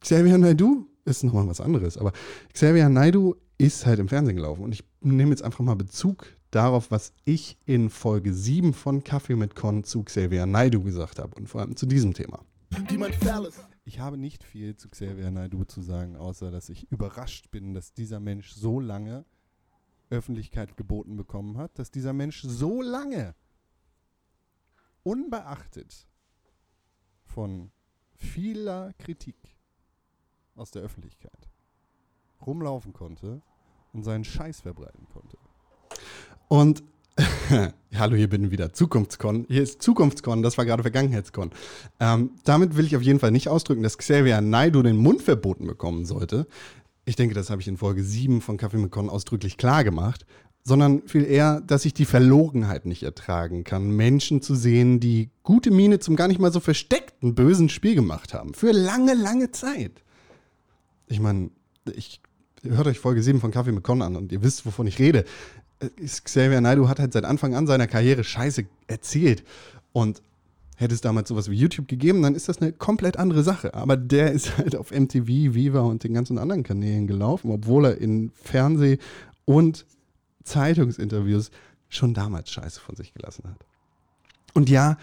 Xavier 0.01 0.37
Naidu 0.37 0.87
ist 1.05 1.23
nochmal 1.23 1.47
was 1.47 1.61
anderes, 1.61 1.97
aber 1.97 2.13
Xavier 2.53 2.89
Naidu 2.89 3.35
ist 3.57 3.85
halt 3.85 3.99
im 3.99 4.07
Fernsehen 4.07 4.35
gelaufen. 4.35 4.63
Und 4.63 4.71
ich 4.71 4.83
nehme 5.01 5.31
jetzt 5.31 5.43
einfach 5.43 5.59
mal 5.59 5.75
Bezug 5.75 6.25
darauf, 6.51 6.91
was 6.91 7.13
ich 7.25 7.57
in 7.65 7.89
Folge 7.89 8.33
7 8.33 8.73
von 8.73 9.03
Kaffee 9.03 9.35
mit 9.35 9.55
Con 9.55 9.83
zu 9.83 10.03
Xavier 10.03 10.45
Naidu 10.45 10.81
gesagt 10.81 11.19
habe 11.19 11.35
und 11.35 11.47
vor 11.47 11.61
allem 11.61 11.75
zu 11.75 11.85
diesem 11.85 12.13
Thema. 12.13 12.43
Ich 13.85 13.99
habe 13.99 14.17
nicht 14.17 14.43
viel 14.43 14.75
zu 14.75 14.89
Xavier 14.89 15.31
Naidu 15.31 15.63
zu 15.63 15.81
sagen, 15.81 16.15
außer 16.15 16.51
dass 16.51 16.69
ich 16.69 16.91
überrascht 16.91 17.51
bin, 17.51 17.73
dass 17.73 17.93
dieser 17.93 18.19
Mensch 18.19 18.51
so 18.51 18.79
lange 18.79 19.25
Öffentlichkeit 20.09 20.77
geboten 20.77 21.17
bekommen 21.17 21.57
hat, 21.57 21.77
dass 21.77 21.91
dieser 21.91 22.13
Mensch 22.13 22.41
so 22.41 22.81
lange 22.81 23.35
unbeachtet 25.03 26.07
von 27.23 27.71
vieler 28.15 28.93
Kritik 28.97 29.37
aus 30.55 30.71
der 30.71 30.81
Öffentlichkeit 30.81 31.49
rumlaufen 32.45 32.93
konnte 32.93 33.41
und 33.93 34.03
seinen 34.03 34.23
Scheiß 34.23 34.61
verbreiten 34.61 35.07
konnte. 35.11 35.37
Und 36.47 36.83
hallo, 37.95 38.15
hier 38.15 38.29
bin 38.29 38.45
ich 38.45 38.51
wieder. 38.51 38.71
Zukunftskon. 38.71 39.45
Hier 39.49 39.61
ist 39.61 39.81
Zukunftskon, 39.81 40.41
das 40.41 40.57
war 40.57 40.65
gerade 40.65 40.83
Vergangenheitskon. 40.83 41.51
Ähm, 41.99 42.31
damit 42.45 42.77
will 42.77 42.85
ich 42.85 42.95
auf 42.95 43.01
jeden 43.01 43.19
Fall 43.19 43.31
nicht 43.31 43.49
ausdrücken, 43.49 43.83
dass 43.83 43.97
Xavier 43.97 44.39
Naidu 44.41 44.81
den 44.81 44.95
Mund 44.97 45.21
verboten 45.21 45.67
bekommen 45.67 46.05
sollte. 46.05 46.47
Ich 47.05 47.15
denke, 47.15 47.35
das 47.35 47.49
habe 47.49 47.61
ich 47.61 47.67
in 47.67 47.77
Folge 47.77 48.03
7 48.03 48.41
von 48.41 48.57
Kaffee 48.57 48.77
mit 48.77 48.91
Con 48.91 49.09
ausdrücklich 49.09 49.57
klar 49.57 49.83
gemacht 49.83 50.25
sondern 50.63 51.07
viel 51.07 51.25
eher, 51.25 51.61
dass 51.61 51.85
ich 51.85 51.93
die 51.93 52.05
Verlogenheit 52.05 52.85
nicht 52.85 53.03
ertragen 53.03 53.63
kann, 53.63 53.91
Menschen 53.91 54.41
zu 54.41 54.55
sehen, 54.55 54.99
die 54.99 55.29
gute 55.43 55.71
Miene 55.71 55.99
zum 55.99 56.15
gar 56.15 56.27
nicht 56.27 56.39
mal 56.39 56.51
so 56.51 56.59
versteckten 56.59 57.35
bösen 57.35 57.69
Spiel 57.69 57.95
gemacht 57.95 58.33
haben. 58.33 58.53
Für 58.53 58.71
lange, 58.71 59.13
lange 59.13 59.51
Zeit. 59.51 60.03
Ich 61.07 61.19
meine, 61.19 61.49
ich 61.95 62.21
hört 62.63 62.87
euch 62.87 62.99
Folge 62.99 63.23
7 63.23 63.39
von 63.39 63.51
Kaffee 63.51 63.71
mit 63.71 63.83
Con 63.83 64.01
an 64.01 64.15
und 64.15 64.31
ihr 64.31 64.43
wisst, 64.43 64.65
wovon 64.65 64.87
ich 64.87 64.99
rede. 64.99 65.25
Xavier 66.03 66.61
Naidoo 66.61 66.89
hat 66.89 66.99
halt 66.99 67.13
seit 67.13 67.25
Anfang 67.25 67.55
an 67.55 67.67
seiner 67.67 67.87
Karriere 67.87 68.23
Scheiße 68.23 68.65
erzählt. 68.87 69.43
Und 69.91 70.21
hätte 70.75 70.93
es 70.93 71.01
damals 71.01 71.29
sowas 71.29 71.49
wie 71.49 71.55
YouTube 71.55 71.87
gegeben, 71.87 72.21
dann 72.21 72.35
ist 72.35 72.47
das 72.47 72.61
eine 72.61 72.71
komplett 72.71 73.17
andere 73.17 73.43
Sache. 73.43 73.73
Aber 73.73 73.97
der 73.97 74.31
ist 74.31 74.57
halt 74.57 74.75
auf 74.75 74.91
MTV, 74.91 75.27
Viva 75.27 75.81
und 75.81 76.03
den 76.03 76.13
ganzen 76.13 76.37
anderen 76.37 76.63
Kanälen 76.63 77.05
gelaufen, 77.07 77.51
obwohl 77.51 77.85
er 77.85 77.97
in 77.97 78.31
Fernseh 78.33 78.97
und 79.45 79.85
Zeitungsinterviews 80.43 81.51
schon 81.89 82.13
damals 82.13 82.51
Scheiße 82.51 82.79
von 82.79 82.95
sich 82.95 83.13
gelassen 83.13 83.45
hat. 83.49 83.65
Und 84.53 84.69
ja, 84.69 84.97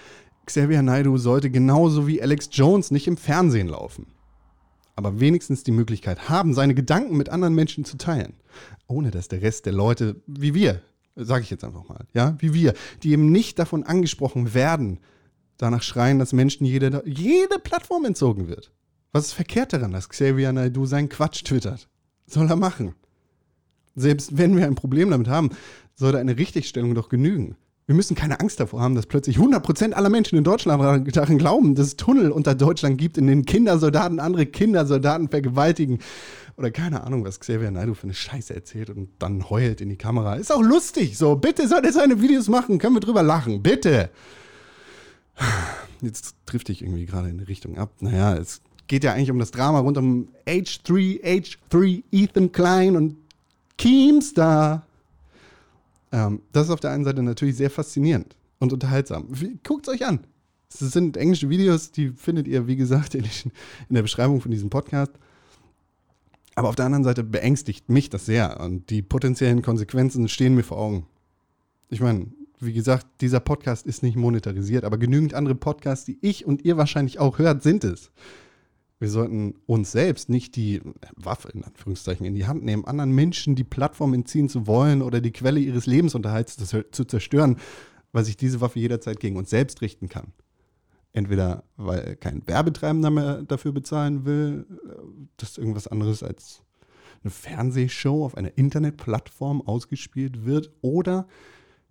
Xavier 0.47 0.83
Naidoo 0.83 1.19
sollte 1.19 1.51
genauso 1.51 2.07
wie 2.07 2.23
Alex 2.23 2.49
Jones 2.53 2.91
nicht 2.91 3.07
im 3.07 3.17
Fernsehen 3.17 3.69
laufen. 3.69 4.07
Aber 4.95 5.21
wenigstens 5.21 5.63
die 5.65 5.73
Möglichkeit 5.73 6.29
haben, 6.29 6.55
seine 6.55 6.75
Gedanken 6.75 7.17
mit 7.17 7.29
anderen 7.29 7.55
Menschen 7.55 7.85
zu 7.85 7.99
teilen. 7.99 8.35
Ohne 8.87 9.11
dass 9.11 9.29
der 9.29 9.43
Rest 9.43 9.67
der 9.67 9.73
Leute, 9.73 10.23
wie 10.27 10.55
wir, 10.55 10.81
sage 11.17 11.43
ich 11.43 11.51
jetzt 11.51 11.65
einfach 11.65 11.89
mal, 11.89 12.07
ja, 12.15 12.37
wie 12.39 12.55
wir, 12.55 12.75
die 13.03 13.11
eben 13.11 13.31
nicht 13.31 13.59
davon 13.59 13.83
angesprochen 13.83 14.55
werden, 14.55 15.01
danach 15.59 15.83
schreien, 15.83 16.19
dass 16.19 16.33
Menschen 16.33 16.65
jede, 16.65 17.03
jede 17.05 17.59
Plattform 17.59 18.05
entzogen 18.05 18.49
wird. 18.49 18.73
Was 19.13 19.27
ist 19.27 19.33
verkehrt 19.33 19.73
daran, 19.73 19.93
dass 19.93 20.09
Xavier 20.09 20.53
Naidoo 20.53 20.87
seinen 20.87 21.09
Quatsch 21.09 21.45
twittert? 21.45 21.89
Soll 22.27 22.49
er 22.49 22.57
machen. 22.57 22.95
Selbst 23.97 24.37
wenn 24.39 24.57
wir 24.57 24.67
ein 24.67 24.75
Problem 24.75 25.11
damit 25.11 25.29
haben, 25.29 25.51
sollte 25.95 26.19
eine 26.19 26.39
Richtigstellung 26.39 26.95
doch 26.95 27.09
genügen. 27.09 27.57
Wir 27.87 27.95
müssen 27.95 28.17
keine 28.17 28.41
Angst 28.41 28.59
davor 28.59 28.81
haben, 28.81 28.97
dass 28.97 29.07
plötzlich 29.07 29.39
100% 29.39 29.93
aller 29.93 30.11
Menschen 30.11 30.37
in 30.37 30.45
Deutschland 30.45 30.83
daran 31.15 31.39
glauben, 31.39 31.77
dass 31.77 31.87
es 31.87 31.97
Tunnel 31.97 32.33
unter 32.33 32.57
Deutschland 32.57 32.99
gibt, 32.99 33.17
in 33.17 33.29
denen 33.29 33.45
Kindersoldaten 33.45 34.19
andere 34.19 34.45
Kindersoldaten 34.45 35.29
vergewaltigen. 35.29 36.01
Oder 36.57 36.73
keine 36.73 37.05
Ahnung, 37.05 37.25
was 37.25 37.39
Xavier 37.39 37.71
Naidoo 37.71 37.95
für 37.95 38.05
eine 38.05 38.15
Scheiße 38.15 38.53
erzählt 38.55 38.91
und 38.91 39.11
dann 39.21 39.49
heult 39.51 39.81
in 39.81 39.89
die 39.89 39.97
Kamera. 39.97 40.35
Ist 40.35 40.51
auch 40.51 40.63
lustig, 40.63 41.17
so. 41.17 41.37
Bitte 41.37 41.69
soll 41.69 41.85
er 41.85 41.93
seine 41.93 42.21
Videos 42.21 42.49
machen, 42.49 42.79
können 42.79 42.97
wir 42.97 43.01
drüber 43.01 43.23
lachen. 43.23 43.63
Bitte. 43.63 44.11
Jetzt 46.01 46.35
trifft 46.45 46.69
dich 46.69 46.83
irgendwie 46.83 47.07
gerade 47.07 47.29
in 47.29 47.39
die 47.39 47.45
Richtung 47.45 47.79
ab. 47.79 47.93
Naja, 48.01 48.37
es 48.37 48.63
geht 48.89 49.05
ja 49.05 49.13
eigentlich 49.13 49.31
um 49.31 49.39
das 49.39 49.53
Drama 49.53 49.79
rund 49.79 49.97
um 49.97 50.29
H3, 50.47 51.23
H3, 51.23 52.03
Ethan 52.11 52.51
Klein 52.51 52.97
und 52.97 53.17
Keemstar. 53.79 54.87
Ähm, 56.13 56.43
das 56.53 56.67
ist 56.67 56.73
auf 56.73 56.81
der 56.81 56.91
einen 56.91 57.05
Seite 57.05 57.23
natürlich 57.23 57.57
sehr 57.57 57.71
faszinierend 57.71 58.37
und 58.59 58.73
unterhaltsam. 58.73 59.29
Guckt 59.65 59.87
es 59.87 59.95
euch 59.95 60.07
an. 60.07 60.21
Es 60.69 60.81
sind 60.81 61.17
englische 61.17 61.49
Videos, 61.49 61.93
die 61.93 62.11
findet 62.11 62.49
ihr, 62.49 62.67
wie 62.67 62.77
gesagt, 62.77 63.15
in, 63.15 63.25
der 63.89 64.03
Beschreibung 64.03 64.41
von 64.41 64.51
diesem 64.51 64.71
Podcast. 64.71 65.13
Aber 66.55 66.69
auf 66.69 66.75
der 66.75 66.87
anderen 66.87 67.05
Seite 67.05 67.23
beängstigt 67.23 67.89
mich 67.91 68.09
das 68.09 68.27
sehr 68.27 68.61
und 68.61 68.89
die 68.89 69.03
potenziellen 69.03 69.63
Konsequenzen 69.63 70.29
stehen 70.29 70.55
mir 70.55 70.63
vor 70.63 70.79
Augen. 70.79 71.07
Ich 71.91 72.01
meine, 72.01 72.29
wie 72.59 72.73
gesagt, 72.73 73.07
dieser 73.21 73.41
Podcast 73.41 73.87
ist 73.87 74.03
nicht 74.03 74.17
monetarisiert, 74.17 74.85
aber 74.85 74.97
genügend 74.97 75.35
andere 75.35 75.55
Podcasts, 75.55 76.07
die 76.07 76.19
ich 76.23 76.47
und 76.47 76.65
ihr 76.65 76.79
wahrscheinlich 76.79 77.19
auch 77.19 77.39
hört, 77.39 77.63
sind 77.63 77.85
es. 77.85 78.11
Wir 78.99 79.11
sollten 79.11 79.55
uns 79.67 79.93
selbst 79.93 80.31
nicht 80.31 80.57
die 80.57 80.81
Waffe 81.17 81.51
in 81.51 81.65
Anführungszeichen 81.65 82.25
in 82.25 82.35
die 82.35 82.47
Hand 82.47 82.65
nehmen, 82.65 82.87
anderen 82.87 83.13
Menschen 83.13 83.55
die 83.55 83.65
Plattform 83.65 84.15
entziehen 84.15 84.49
zu 84.49 84.67
wollen 84.67 85.03
oder 85.03 85.21
die 85.21 85.33
Quelle 85.33 85.61
ihres 85.61 85.87
Lebensunterhalts 85.87 86.57
zu 86.57 87.05
zerstören, 87.05 87.59
weil 88.13 88.25
sich 88.25 88.39
diese 88.39 88.63
Waffe 88.63 88.79
jederzeit 88.79 89.21
gegen 89.21 89.37
uns 89.37 89.51
selbst 89.51 89.83
richten 89.83 90.09
kann. 90.09 90.33
Entweder 91.13 91.65
weil 91.77 92.17
kein 92.17 92.47
Werbetreibender 92.47 93.11
mehr 93.11 93.43
dafür 93.43 93.73
bezahlen 93.73 94.25
will, 94.25 94.67
dass 95.37 95.59
irgendwas 95.59 95.87
anderes 95.89 96.23
als 96.23 96.63
eine 97.23 97.31
Fernsehshow 97.31 98.25
auf 98.25 98.37
einer 98.37 98.57
Internetplattform 98.57 99.61
ausgespielt 99.63 100.47
wird, 100.47 100.71
oder 100.81 101.27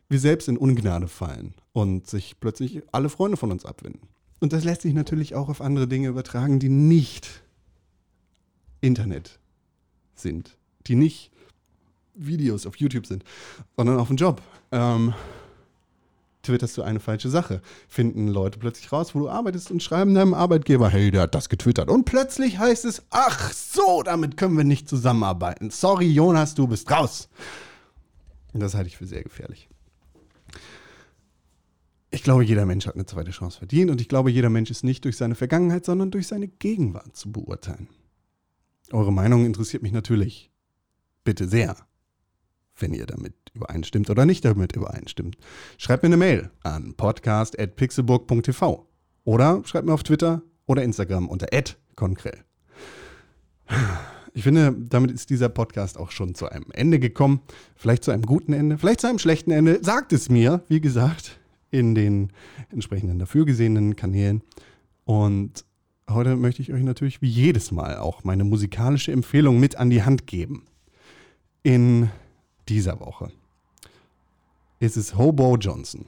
wir 0.09 0.19
selbst 0.19 0.47
in 0.47 0.57
Ungnade 0.57 1.07
fallen 1.07 1.55
und 1.73 2.07
sich 2.07 2.39
plötzlich 2.39 2.81
alle 2.91 3.09
Freunde 3.09 3.37
von 3.37 3.51
uns 3.51 3.65
abwenden. 3.65 4.07
Und 4.45 4.53
das 4.53 4.63
lässt 4.63 4.83
sich 4.83 4.93
natürlich 4.93 5.33
auch 5.33 5.49
auf 5.49 5.59
andere 5.59 5.87
Dinge 5.87 6.07
übertragen, 6.07 6.59
die 6.59 6.69
nicht 6.69 7.41
Internet 8.79 9.39
sind, 10.13 10.55
die 10.85 10.93
nicht 10.93 11.31
Videos 12.13 12.67
auf 12.67 12.75
YouTube 12.75 13.07
sind, 13.07 13.23
sondern 13.75 13.97
auf 13.97 14.07
den 14.07 14.17
Job. 14.17 14.43
Ähm, 14.71 15.15
twitterst 16.43 16.77
du 16.77 16.83
eine 16.83 16.99
falsche 16.99 17.27
Sache. 17.27 17.59
Finden 17.87 18.27
Leute 18.27 18.59
plötzlich 18.59 18.91
raus, 18.91 19.15
wo 19.15 19.19
du 19.21 19.29
arbeitest 19.29 19.71
und 19.71 19.81
schreiben 19.81 20.13
deinem 20.13 20.35
Arbeitgeber, 20.35 20.89
hey, 20.89 21.09
der 21.09 21.23
hat 21.23 21.33
das 21.33 21.49
getwittert. 21.49 21.89
Und 21.89 22.05
plötzlich 22.05 22.59
heißt 22.59 22.85
es, 22.85 23.01
ach 23.09 23.51
so, 23.51 24.03
damit 24.03 24.37
können 24.37 24.57
wir 24.57 24.63
nicht 24.63 24.87
zusammenarbeiten. 24.87 25.71
Sorry, 25.71 26.11
Jonas, 26.11 26.53
du 26.53 26.67
bist 26.67 26.91
raus. 26.91 27.29
Und 28.53 28.59
das 28.59 28.75
halte 28.75 28.89
ich 28.89 28.97
für 28.97 29.07
sehr 29.07 29.23
gefährlich 29.23 29.69
ich 32.15 32.23
glaube, 32.23 32.43
jeder 32.45 32.65
Mensch 32.65 32.87
hat 32.87 32.95
eine 32.95 33.05
zweite 33.05 33.31
Chance 33.31 33.57
verdient 33.57 33.91
und 33.91 33.99
ich 33.99 34.07
glaube, 34.07 34.31
jeder 34.31 34.49
Mensch 34.49 34.71
ist 34.71 34.83
nicht 34.83 35.03
durch 35.03 35.17
seine 35.17 35.35
Vergangenheit, 35.35 35.85
sondern 35.85 36.11
durch 36.11 36.27
seine 36.27 36.47
Gegenwart 36.47 37.15
zu 37.15 37.31
beurteilen. 37.31 37.89
Eure 38.91 39.11
Meinung 39.11 39.45
interessiert 39.45 39.83
mich 39.83 39.91
natürlich. 39.91 40.49
Bitte 41.25 41.47
sehr. 41.47 41.75
Wenn 42.77 42.93
ihr 42.93 43.05
damit 43.05 43.33
übereinstimmt 43.53 44.09
oder 44.09 44.25
nicht 44.25 44.45
damit 44.45 44.75
übereinstimmt. 44.75 45.37
Schreibt 45.77 46.03
mir 46.03 46.07
eine 46.07 46.17
Mail 46.17 46.51
an 46.63 46.93
podcast.pixelburg.tv 46.95 48.87
oder 49.25 49.61
schreibt 49.65 49.85
mir 49.85 49.93
auf 49.93 50.03
Twitter 50.03 50.41
oder 50.65 50.83
Instagram 50.83 51.27
unter 51.27 51.47
@konkrell. 51.95 52.43
Ich 54.33 54.43
finde, 54.43 54.75
damit 54.77 55.11
ist 55.11 55.29
dieser 55.29 55.49
Podcast 55.49 55.97
auch 55.97 56.11
schon 56.11 56.35
zu 56.35 56.49
einem 56.49 56.71
Ende 56.73 56.99
gekommen. 56.99 57.41
Vielleicht 57.75 58.03
zu 58.03 58.11
einem 58.11 58.23
guten 58.23 58.53
Ende, 58.53 58.77
vielleicht 58.77 59.01
zu 59.01 59.07
einem 59.07 59.19
schlechten 59.19 59.51
Ende. 59.51 59.79
Sagt 59.81 60.13
es 60.13 60.29
mir, 60.29 60.63
wie 60.67 60.81
gesagt 60.81 61.39
in 61.77 61.95
den 61.95 62.31
entsprechenden 62.69 63.19
dafür 63.19 63.45
gesehenen 63.45 63.95
Kanälen. 63.95 64.41
Und 65.05 65.65
heute 66.09 66.35
möchte 66.35 66.61
ich 66.61 66.73
euch 66.73 66.83
natürlich 66.83 67.21
wie 67.21 67.29
jedes 67.29 67.71
Mal 67.71 67.97
auch 67.97 68.23
meine 68.23 68.43
musikalische 68.43 69.11
Empfehlung 69.11 69.59
mit 69.59 69.77
an 69.77 69.89
die 69.89 70.03
Hand 70.03 70.27
geben. 70.27 70.65
In 71.63 72.09
dieser 72.69 72.99
Woche 72.99 73.31
ist 74.79 74.97
es 74.97 75.17
Hobo 75.17 75.57
Johnson. 75.57 76.05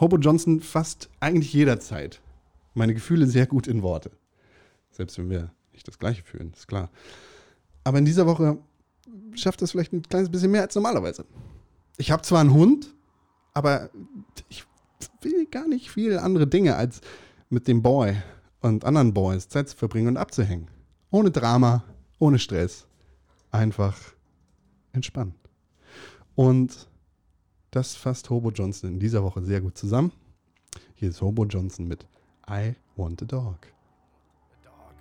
Hobo 0.00 0.18
Johnson 0.18 0.60
fasst 0.60 1.08
eigentlich 1.20 1.52
jederzeit 1.52 2.20
meine 2.74 2.94
Gefühle 2.94 3.26
sehr 3.26 3.46
gut 3.46 3.66
in 3.66 3.82
Worte. 3.82 4.10
Selbst 4.90 5.18
wenn 5.18 5.30
wir 5.30 5.50
nicht 5.72 5.88
das 5.88 5.98
Gleiche 5.98 6.22
fühlen, 6.22 6.52
ist 6.54 6.68
klar. 6.68 6.90
Aber 7.84 7.98
in 7.98 8.04
dieser 8.04 8.26
Woche 8.26 8.58
schafft 9.34 9.62
es 9.62 9.70
vielleicht 9.70 9.92
ein 9.92 10.02
kleines 10.02 10.30
bisschen 10.30 10.50
mehr 10.50 10.62
als 10.62 10.74
normalerweise. 10.74 11.24
Ich 11.96 12.10
habe 12.10 12.22
zwar 12.22 12.40
einen 12.40 12.52
Hund, 12.52 12.94
aber 13.54 13.90
ich 14.48 14.64
will 15.20 15.46
gar 15.46 15.68
nicht 15.68 15.90
viel 15.90 16.18
andere 16.18 16.46
Dinge 16.46 16.76
als 16.76 17.00
mit 17.48 17.68
dem 17.68 17.82
Boy 17.82 18.16
und 18.60 18.84
anderen 18.84 19.14
Boys 19.14 19.48
Zeit 19.48 19.68
zu 19.68 19.76
verbringen 19.76 20.08
und 20.08 20.16
abzuhängen. 20.16 20.68
Ohne 21.10 21.30
Drama, 21.30 21.84
ohne 22.18 22.38
Stress. 22.38 22.86
Einfach 23.50 23.96
entspannt. 24.92 25.34
Und 26.34 26.88
das 27.70 27.94
fasst 27.94 28.28
Hobo 28.30 28.50
Johnson 28.50 28.90
in 28.90 29.00
dieser 29.00 29.22
Woche 29.22 29.42
sehr 29.42 29.60
gut 29.60 29.76
zusammen. 29.78 30.12
Hier 30.94 31.10
ist 31.10 31.20
Hobo 31.20 31.44
Johnson 31.44 31.86
mit 31.86 32.06
I 32.48 32.74
Want 32.96 33.22
a 33.22 33.24
Dog. 33.26 33.66
a 33.66 34.64
dog 34.64 34.94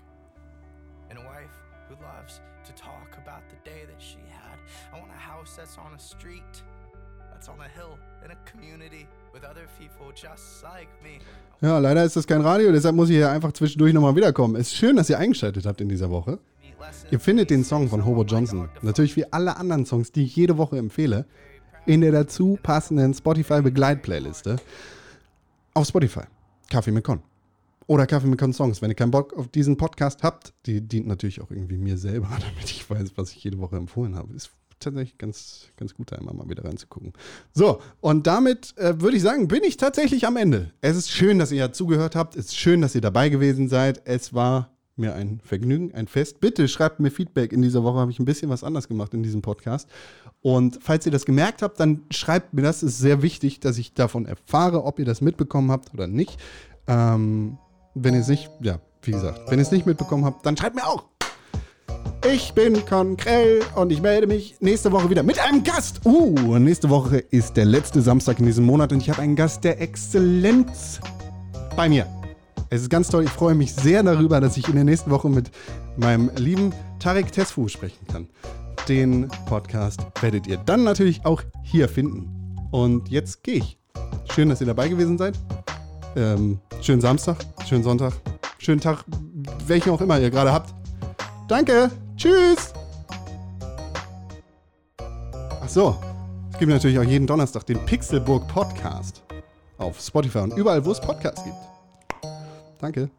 and 1.10 1.20
a 1.20 1.22
wife 1.24 1.56
who 1.88 1.96
loves 1.96 2.42
to 2.66 2.74
talk 2.74 3.18
about 3.18 3.44
the 3.50 3.70
day 3.70 3.86
that 3.86 4.02
she 4.02 4.18
had. 4.30 4.60
I 4.94 5.00
want 5.00 5.12
a 5.12 5.20
house 5.20 5.56
that's 5.56 5.78
on 5.78 5.94
a 5.94 6.00
street, 6.00 6.64
Ja, 11.62 11.80
leider 11.80 12.04
ist 12.04 12.16
das 12.16 12.28
kein 12.28 12.42
Radio, 12.42 12.72
deshalb 12.72 12.96
muss 12.96 13.10
ich 13.10 13.16
hier 13.16 13.30
einfach 13.30 13.52
zwischendurch 13.54 13.94
nochmal 13.94 14.16
wiederkommen. 14.16 14.56
Es 14.56 14.68
ist 14.68 14.76
schön, 14.76 14.96
dass 14.96 15.10
ihr 15.10 15.18
eingeschaltet 15.20 15.66
habt 15.66 15.82
in 15.82 15.90
dieser 15.90 16.10
Woche. 16.10 16.40
Ihr 17.12 17.20
findet 17.20 17.50
den 17.50 17.64
Song 17.64 17.90
von 17.90 18.06
Hobo 18.06 18.24
Johnson, 18.24 18.70
natürlich 18.82 19.16
wie 19.16 19.32
alle 19.32 19.58
anderen 19.58 19.86
Songs, 19.86 20.12
die 20.12 20.24
ich 20.24 20.36
jede 20.36 20.58
Woche 20.58 20.78
empfehle, 20.78 21.26
in 21.86 22.02
der 22.02 22.12
dazu 22.12 22.58
passenden 22.62 23.14
Spotify-Begleitplayliste 23.14 24.58
auf 25.74 25.88
Spotify. 25.88 26.24
Kaffee 26.70 26.92
mit 26.92 27.04
Con. 27.04 27.22
Oder 27.88 28.08
Kaffee 28.08 28.28
mit 28.28 28.40
Con 28.40 28.54
Songs. 28.54 28.82
Wenn 28.82 28.90
ihr 28.90 28.96
keinen 28.96 29.12
Bock 29.12 29.34
auf 29.34 29.48
diesen 29.48 29.78
Podcast 29.78 30.24
habt, 30.24 30.54
die 30.66 30.82
dient 30.82 31.08
natürlich 31.08 31.42
auch 31.42 31.52
irgendwie 31.52 31.78
mir 31.78 31.98
selber, 31.98 32.30
damit 32.40 32.72
ich 32.72 32.90
weiß, 32.90 33.14
was 33.16 33.32
ich 33.32 33.44
jede 33.44 33.60
Woche 33.60 33.78
empfohlen 33.78 34.16
habe. 34.16 34.34
Ist 34.34 34.50
tatsächlich 34.80 35.18
ganz, 35.18 35.70
ganz 35.78 35.94
gut, 35.94 36.12
da 36.12 36.18
immer 36.18 36.34
mal 36.34 36.50
wieder 36.50 36.66
reinzugucken. 36.66 37.14
So, 37.54 37.82
und 38.02 38.28
damit 38.28 38.78
äh, 38.78 39.00
würde 39.02 39.18
ich 39.18 39.24
sagen, 39.24 39.48
bin 39.48 39.64
ich 39.64 39.78
tatsächlich 39.78 40.26
am 40.28 40.38
Ende. 40.38 40.72
Es 40.82 40.96
ist 40.96 41.12
schön, 41.12 41.40
dass 41.40 41.52
ihr 41.52 41.72
zugehört 41.74 42.16
habt. 42.16 42.36
Es 42.36 42.48
ist 42.48 42.58
schön, 42.58 42.82
dass 42.82 42.96
ihr 42.96 43.02
dabei 43.02 43.30
gewesen 43.30 43.68
seid. 43.70 44.02
Es 44.06 44.34
war 44.34 44.72
mir 44.98 45.14
ein 45.14 45.42
Vergnügen, 45.44 45.94
ein 45.94 46.08
Fest. 46.08 46.40
Bitte 46.40 46.68
schreibt 46.68 47.00
mir 47.00 47.12
Feedback. 47.12 47.52
In 47.52 47.62
dieser 47.62 47.84
Woche 47.84 48.00
habe 48.00 48.12
ich 48.12 48.20
ein 48.20 48.26
bisschen 48.26 48.50
was 48.50 48.64
anders 48.64 48.88
gemacht 48.88 49.14
in 49.14 49.24
diesem 49.24 49.42
Podcast. 49.42 49.90
Und 50.42 50.80
falls 50.82 51.06
ihr 51.06 51.12
das 51.12 51.26
gemerkt 51.26 51.62
habt, 51.62 51.80
dann 51.80 52.04
schreibt 52.12 52.54
mir 52.54 52.62
das. 52.62 52.78
Es 52.78 52.94
ist 52.94 53.00
sehr 53.00 53.22
wichtig, 53.22 53.60
dass 53.60 53.78
ich 53.78 53.94
davon 53.94 54.26
erfahre, 54.26 54.84
ob 54.84 55.00
ihr 55.00 55.06
das 55.06 55.22
mitbekommen 55.22 55.72
habt 55.72 55.94
oder 55.94 56.08
nicht. 56.08 56.40
Ähm, 56.88 57.58
wenn 57.94 58.14
ihr 58.14 58.22
es 58.22 58.28
nicht, 58.28 58.50
ja, 58.62 58.80
wie 59.02 59.12
gesagt, 59.12 59.50
wenn 59.50 59.60
ihr 59.60 59.64
es 59.64 59.72
nicht 59.72 59.86
mitbekommen 59.86 60.26
habt, 60.26 60.46
dann 60.46 60.56
schreibt 60.56 60.76
mir 60.76 60.86
auch. 60.86 61.06
Ich 62.34 62.54
bin 62.54 62.84
Konkrell 62.86 63.62
und 63.76 63.92
ich 63.92 64.02
melde 64.02 64.26
mich 64.26 64.56
nächste 64.60 64.92
Woche 64.92 65.10
wieder 65.12 65.22
mit 65.22 65.38
einem 65.38 65.64
Gast. 65.64 66.02
Uh, 66.06 66.58
nächste 66.58 66.90
Woche 66.90 67.18
ist 67.18 67.56
der 67.56 67.66
letzte 67.66 68.02
Samstag 68.02 68.40
in 68.40 68.48
diesem 68.48 68.66
Monat 68.66 68.92
und 68.92 69.00
ich 69.00 69.10
habe 69.12 69.22
einen 69.22 69.36
Gast 69.36 69.64
der 69.64 69.80
Exzellenz 69.80 71.00
bei 71.76 71.88
mir. 71.88 72.08
Es 72.72 72.82
ist 72.82 72.90
ganz 72.90 73.10
toll. 73.10 73.26
Ich 73.26 73.30
freue 73.30 73.54
mich 73.54 73.74
sehr 73.74 74.02
darüber, 74.02 74.42
dass 74.42 74.58
ich 74.58 74.68
in 74.68 74.74
der 74.74 74.86
nächsten 74.86 75.12
Woche 75.12 75.30
mit 75.30 75.52
meinem 75.98 76.32
lieben 76.36 76.74
Tarek 77.00 77.32
Tesfu 77.32 77.68
sprechen 77.68 78.08
kann. 78.08 78.28
Den 78.88 79.28
Podcast 79.46 80.02
werdet 80.20 80.48
ihr 80.48 80.58
dann 80.58 80.84
natürlich 80.84 81.26
auch 81.26 81.44
hier 81.62 81.88
finden. 81.88 82.58
Und 82.72 83.10
jetzt 83.10 83.44
gehe 83.44 83.58
ich. 83.58 83.78
Schön, 84.34 84.50
dass 84.50 84.62
ihr 84.62 84.68
dabei 84.68 84.88
gewesen 84.88 85.20
seid. 85.20 85.38
Ähm, 86.16 86.60
schönen 86.82 87.02
Samstag, 87.02 87.38
schönen 87.68 87.84
Sonntag, 87.84 88.14
schönen 88.58 88.82
Tag, 88.82 89.06
welchen 89.68 89.92
auch 89.92 90.02
immer 90.02 90.20
ihr 90.20 90.32
gerade 90.32 90.52
habt. 90.52 90.74
Danke. 91.48 91.92
Tschüss. 92.18 92.74
Ach 94.98 95.70
so. 95.70 95.96
Es 96.52 96.60
gibt 96.60 96.72
natürlich 96.72 96.98
auch 96.98 97.04
jeden 97.04 97.28
Donnerstag 97.28 97.66
den 97.66 97.84
Pixelburg 97.86 98.48
Podcast 98.48 99.24
auf 99.78 100.00
Spotify 100.00 100.40
und 100.40 100.54
überall, 100.54 100.86
wo 100.86 100.92
es 100.92 101.02
Podcasts 101.02 101.44
gibt. 101.44 101.58
Danke. 102.80 103.10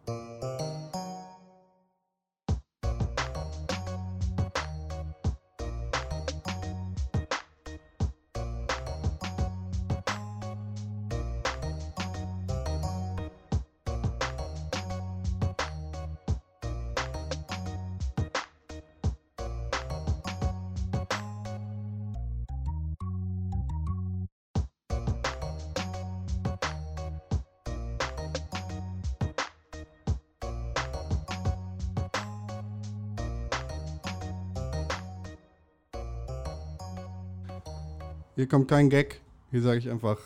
Hier 38.36 38.46
kommt 38.46 38.68
kein 38.68 38.90
Gag. 38.90 39.22
Hier 39.50 39.62
sage 39.62 39.78
ich 39.78 39.90
einfach, 39.90 40.18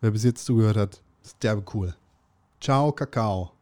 wer 0.00 0.10
bis 0.10 0.24
jetzt 0.24 0.46
zugehört 0.46 0.78
hat, 0.78 1.02
ist 1.22 1.42
derbe 1.42 1.62
cool. 1.74 1.94
Ciao, 2.62 2.92
Kakao. 2.92 3.57